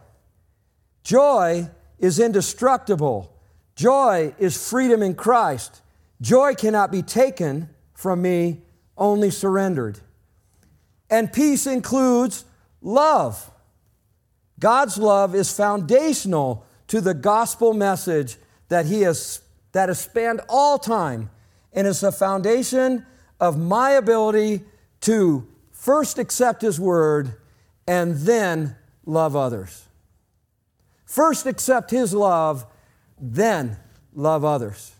Joy 1.03 1.69
is 1.97 2.19
indestructible. 2.19 3.32
Joy 3.75 4.35
is 4.37 4.69
freedom 4.69 5.01
in 5.01 5.15
Christ. 5.15 5.81
Joy 6.21 6.55
cannot 6.55 6.91
be 6.91 7.01
taken 7.01 7.69
from 7.93 8.21
me, 8.21 8.61
only 8.97 9.29
surrendered. 9.29 9.99
And 11.09 11.31
peace 11.31 11.67
includes 11.67 12.45
love. 12.81 13.51
God's 14.59 14.97
love 14.97 15.35
is 15.35 15.55
foundational 15.55 16.65
to 16.87 17.01
the 17.01 17.13
gospel 17.13 17.73
message 17.73 18.37
that 18.69 18.85
He 18.85 19.01
has 19.01 19.41
that 19.73 19.89
has 19.89 19.99
spanned 19.99 20.39
all 20.47 20.77
time 20.77 21.29
and 21.73 21.87
is 21.87 21.99
the 21.99 22.11
foundation 22.11 23.05
of 23.39 23.57
my 23.57 23.91
ability 23.91 24.61
to 25.01 25.47
first 25.71 26.17
accept 26.17 26.61
His 26.61 26.79
word 26.79 27.33
and 27.87 28.15
then 28.17 28.75
love 29.05 29.35
others. 29.35 29.87
First 31.05 31.45
accept 31.45 31.91
His 31.91 32.13
love, 32.13 32.65
then 33.19 33.77
love 34.13 34.43
others 34.43 34.93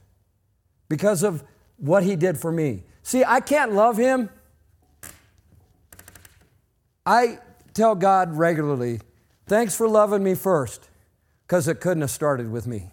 because 0.90 1.24
of 1.24 1.44
what 1.78 2.04
He 2.04 2.16
did 2.16 2.38
for 2.38 2.52
me. 2.52 2.84
See, 3.02 3.24
I 3.24 3.40
can't 3.40 3.74
love 3.74 3.98
Him. 3.98 4.30
I 7.06 7.40
tell 7.74 7.96
God 7.96 8.38
regularly, 8.38 9.02
thanks 9.46 9.76
for 9.76 9.88
loving 9.88 10.24
me 10.24 10.36
first 10.36 10.90
because 11.46 11.68
it 11.68 11.82
couldn't 11.82 12.02
have 12.02 12.12
started 12.12 12.52
with 12.52 12.66
me. 12.66 12.92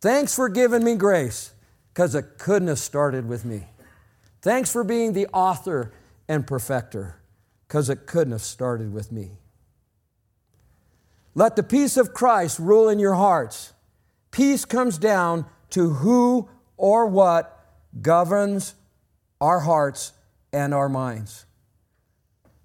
Thanks 0.00 0.34
for 0.34 0.48
giving 0.48 0.82
me 0.82 0.94
grace, 0.94 1.52
because 1.92 2.14
it 2.14 2.38
couldn't 2.38 2.68
have 2.68 2.78
started 2.78 3.28
with 3.28 3.44
me. 3.44 3.66
Thanks 4.40 4.72
for 4.72 4.82
being 4.82 5.12
the 5.12 5.26
author 5.28 5.92
and 6.26 6.46
perfecter, 6.46 7.20
because 7.68 7.90
it 7.90 8.06
couldn't 8.06 8.32
have 8.32 8.40
started 8.40 8.94
with 8.94 9.12
me. 9.12 9.32
Let 11.34 11.54
the 11.56 11.62
peace 11.62 11.96
of 11.98 12.14
Christ 12.14 12.58
rule 12.58 12.88
in 12.88 12.98
your 12.98 13.14
hearts. 13.14 13.74
Peace 14.30 14.64
comes 14.64 14.98
down 14.98 15.46
to 15.70 15.90
who 15.90 16.48
or 16.76 17.06
what 17.06 17.56
governs 18.00 18.74
our 19.40 19.60
hearts 19.60 20.12
and 20.52 20.72
our 20.74 20.88
minds. 20.88 21.46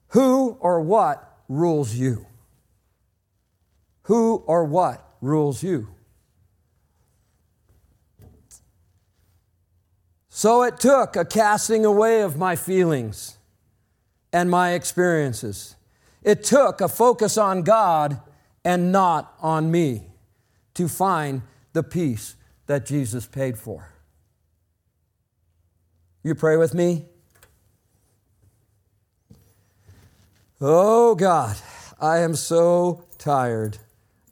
Who 0.09 0.57
or 0.59 0.81
what 0.81 1.41
rules 1.49 1.93
you? 1.93 2.25
Who 4.03 4.43
or 4.45 4.65
what 4.65 5.05
rules 5.21 5.63
you? 5.63 5.87
So 10.29 10.63
it 10.63 10.79
took 10.79 11.15
a 11.15 11.25
casting 11.25 11.85
away 11.85 12.21
of 12.21 12.37
my 12.37 12.55
feelings 12.55 13.37
and 14.33 14.51
my 14.51 14.73
experiences. 14.73 15.75
It 16.23 16.43
took 16.43 16.81
a 16.81 16.89
focus 16.89 17.37
on 17.37 17.63
God 17.63 18.19
and 18.63 18.91
not 18.91 19.33
on 19.39 19.71
me 19.71 20.03
to 20.73 20.87
find 20.89 21.41
the 21.75 21.83
peace 21.83 22.35
that 22.67 22.85
Jesus 22.85 23.27
paid 23.27 23.59
for. 23.59 23.91
You 26.23 26.33
pray 26.33 26.55
with 26.55 26.73
me? 26.73 27.05
Oh 30.61 31.15
God, 31.15 31.57
I 31.99 32.19
am 32.19 32.33
so 32.33 33.03
tired 33.17 33.77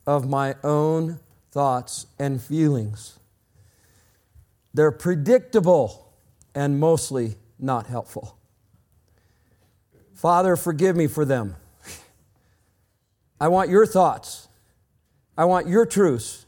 of 0.07 0.27
my 0.27 0.55
own 0.63 1.19
thoughts 1.51 2.07
and 2.17 2.41
feelings. 2.41 3.19
They're 4.73 4.91
predictable 4.91 6.13
and 6.55 6.79
mostly 6.79 7.35
not 7.59 7.87
helpful. 7.87 8.37
Father, 10.13 10.55
forgive 10.55 10.95
me 10.95 11.07
for 11.07 11.25
them. 11.25 11.57
I 13.39 13.49
want 13.49 13.69
your 13.69 13.85
thoughts. 13.85 14.47
I 15.37 15.43
want 15.43 15.67
your 15.67 15.85
truths. 15.85 16.42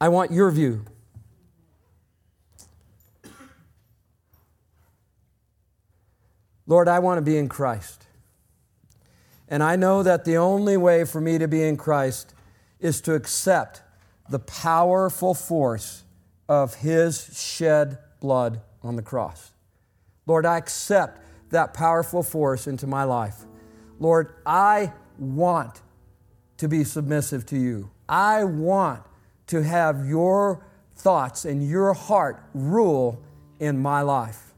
I 0.00 0.08
want 0.08 0.32
your 0.32 0.50
view. 0.50 0.84
Lord, 6.66 6.88
I 6.88 7.00
want 7.00 7.18
to 7.18 7.22
be 7.22 7.36
in 7.36 7.48
Christ. 7.48 8.06
And 9.48 9.62
I 9.62 9.74
know 9.76 10.02
that 10.04 10.24
the 10.24 10.36
only 10.36 10.76
way 10.76 11.04
for 11.04 11.20
me 11.20 11.36
to 11.38 11.48
be 11.48 11.64
in 11.64 11.76
Christ 11.76 12.32
is 12.78 13.00
to 13.02 13.14
accept 13.14 13.82
the 14.28 14.38
powerful 14.38 15.34
force 15.34 16.04
of 16.48 16.76
his 16.76 17.36
shed 17.36 17.98
blood 18.20 18.60
on 18.82 18.94
the 18.94 19.02
cross. 19.02 19.50
Lord, 20.26 20.46
I 20.46 20.58
accept 20.58 21.20
that 21.50 21.74
powerful 21.74 22.22
force 22.22 22.68
into 22.68 22.86
my 22.86 23.02
life. 23.02 23.44
Lord, 23.98 24.32
I 24.46 24.92
want 25.18 25.82
to 26.58 26.68
be 26.68 26.84
submissive 26.84 27.44
to 27.46 27.58
you. 27.58 27.90
I 28.08 28.44
want 28.44 29.02
to 29.50 29.62
have 29.62 30.06
your 30.06 30.64
thoughts 30.94 31.44
and 31.44 31.68
your 31.68 31.92
heart 31.92 32.40
rule 32.54 33.20
in 33.58 33.76
my 33.78 34.02
life. 34.02 34.54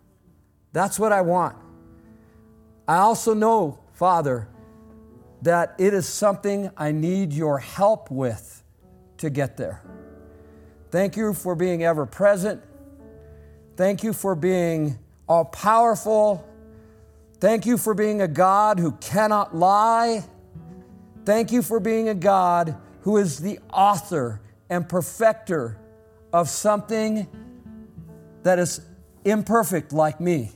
That's 0.72 0.98
what 0.98 1.12
I 1.12 1.22
want. 1.22 1.56
I 2.86 2.98
also 2.98 3.32
know, 3.32 3.78
Father, 3.94 4.48
that 5.40 5.74
it 5.78 5.94
is 5.94 6.06
something 6.06 6.70
I 6.76 6.92
need 6.92 7.32
your 7.32 7.58
help 7.58 8.10
with 8.10 8.62
to 9.16 9.30
get 9.30 9.56
there. 9.56 9.82
Thank 10.90 11.16
you 11.16 11.32
for 11.32 11.54
being 11.54 11.82
ever 11.84 12.04
present. 12.04 12.62
Thank 13.76 14.02
you 14.02 14.12
for 14.12 14.34
being 14.34 14.98
all 15.26 15.46
powerful. 15.46 16.46
Thank 17.40 17.64
you 17.64 17.78
for 17.78 17.94
being 17.94 18.20
a 18.20 18.28
God 18.28 18.78
who 18.78 18.92
cannot 18.92 19.56
lie. 19.56 20.22
Thank 21.24 21.50
you 21.50 21.62
for 21.62 21.80
being 21.80 22.10
a 22.10 22.14
God 22.14 22.76
who 23.00 23.16
is 23.16 23.38
the 23.38 23.58
author 23.72 24.42
and 24.70 24.88
perfecter 24.88 25.78
of 26.32 26.48
something 26.48 27.26
that 28.42 28.58
is 28.58 28.80
imperfect 29.24 29.92
like 29.92 30.20
me. 30.20 30.50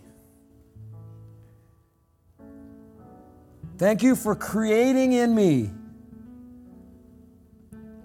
Thank 3.78 4.02
you 4.02 4.16
for 4.16 4.34
creating 4.34 5.12
in 5.12 5.34
me 5.34 5.70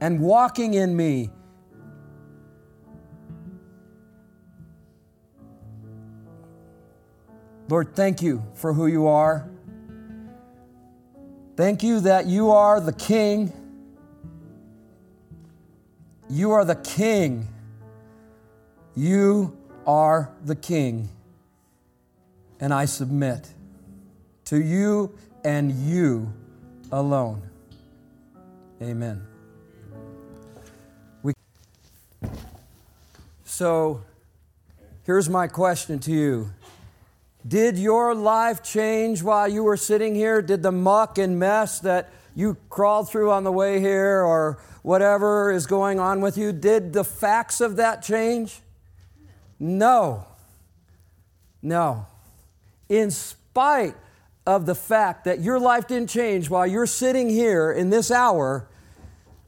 and 0.02 0.20
walking 0.20 0.74
in 0.74 0.95
me 0.95 1.30
Lord, 7.72 7.95
thank 7.95 8.22
you 8.22 8.43
for 8.54 8.74
who 8.74 8.88
you 8.88 9.08
are. 9.08 9.49
Thank 11.56 11.84
you 11.84 12.02
that 12.02 12.26
you 12.26 12.52
are 12.52 12.82
the 12.82 12.91
King. 12.91 13.54
You 16.32 16.52
are 16.52 16.64
the 16.64 16.76
King. 16.76 17.50
You 18.96 19.58
are 19.86 20.32
the 20.46 20.56
King. 20.56 21.10
And 22.62 22.74
I 22.74 22.86
submit 22.86 23.50
to 24.46 24.62
you 24.62 25.14
and 25.44 25.74
you 25.74 26.32
alone. 26.90 27.42
Amen. 28.82 29.28
We, 31.22 31.34
so 33.44 34.02
here's 35.04 35.30
my 35.30 35.48
question 35.48 36.00
to 36.00 36.12
you 36.14 36.54
did 37.46 37.78
your 37.78 38.16
life 38.16 38.64
change 38.64 39.22
while 39.22 39.50
you 39.50 39.64
were 39.64 39.76
sitting 39.76 40.16
here? 40.16 40.42
Did 40.42 40.64
the 40.64 40.72
muck 40.72 41.18
and 41.18 41.38
mess 41.38 41.80
that 41.82 42.10
you 42.36 42.56
crawled 42.70 43.10
through 43.10 43.32
on 43.32 43.44
the 43.44 43.52
way 43.52 43.82
here 43.82 44.22
or 44.22 44.60
whatever 44.82 45.52
is 45.52 45.66
going 45.66 46.00
on 46.00 46.22
with 46.22 46.38
you, 46.38 46.52
did 46.52 46.94
the 46.94 47.04
facts 47.04 47.62
of 47.62 47.76
that 47.76 48.02
change? 48.02 48.60
No. 49.60 50.26
No. 51.62 52.08
In 52.90 53.12
spite 53.12 53.96
of 54.46 54.66
the 54.66 54.76
fact 54.76 55.26
that 55.26 55.40
your 55.40 55.60
life 55.60 55.88
didn't 55.88 56.10
change 56.10 56.50
while 56.50 56.66
you're 56.66 56.88
sitting 56.88 57.30
here 57.30 57.72
in 57.72 57.90
this 57.90 58.10
hour, 58.10 58.68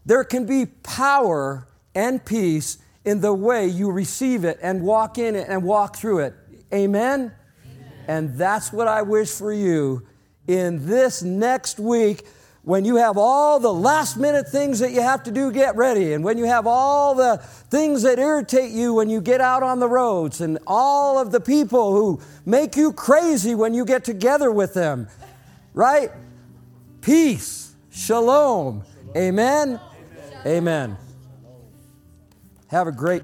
there 0.05 0.23
can 0.23 0.45
be 0.45 0.65
power 0.65 1.67
and 1.95 2.23
peace 2.23 2.77
in 3.05 3.21
the 3.21 3.33
way 3.33 3.67
you 3.67 3.91
receive 3.91 4.45
it 4.45 4.59
and 4.61 4.81
walk 4.81 5.17
in 5.17 5.35
it 5.35 5.47
and 5.49 5.63
walk 5.63 5.95
through 5.95 6.19
it. 6.19 6.33
Amen? 6.73 7.31
Amen? 7.65 7.91
And 8.07 8.37
that's 8.37 8.71
what 8.71 8.87
I 8.87 9.01
wish 9.01 9.31
for 9.31 9.51
you 9.51 10.05
in 10.47 10.85
this 10.85 11.23
next 11.23 11.79
week 11.79 12.25
when 12.63 12.85
you 12.85 12.95
have 12.95 13.17
all 13.17 13.59
the 13.59 13.73
last 13.73 14.17
minute 14.17 14.47
things 14.47 14.79
that 14.79 14.91
you 14.91 15.01
have 15.01 15.23
to 15.23 15.31
do 15.31 15.51
get 15.51 15.75
ready. 15.75 16.13
And 16.13 16.23
when 16.23 16.37
you 16.37 16.45
have 16.45 16.65
all 16.65 17.13
the 17.13 17.37
things 17.69 18.03
that 18.03 18.19
irritate 18.19 18.71
you 18.71 18.93
when 18.93 19.09
you 19.09 19.21
get 19.21 19.41
out 19.41 19.63
on 19.63 19.79
the 19.79 19.87
roads 19.87 20.41
and 20.41 20.57
all 20.65 21.19
of 21.19 21.31
the 21.31 21.41
people 21.41 21.93
who 21.93 22.21
make 22.45 22.75
you 22.75 22.93
crazy 22.93 23.53
when 23.53 23.73
you 23.73 23.85
get 23.85 24.03
together 24.05 24.49
with 24.49 24.73
them 24.73 25.07
right? 25.73 26.11
Peace. 27.01 27.75
Shalom. 27.91 28.83
Amen. 29.15 29.79
Amen, 29.79 29.79
amen. 30.45 30.97
have 32.67 32.87
a 32.87 32.91
great 32.91 33.23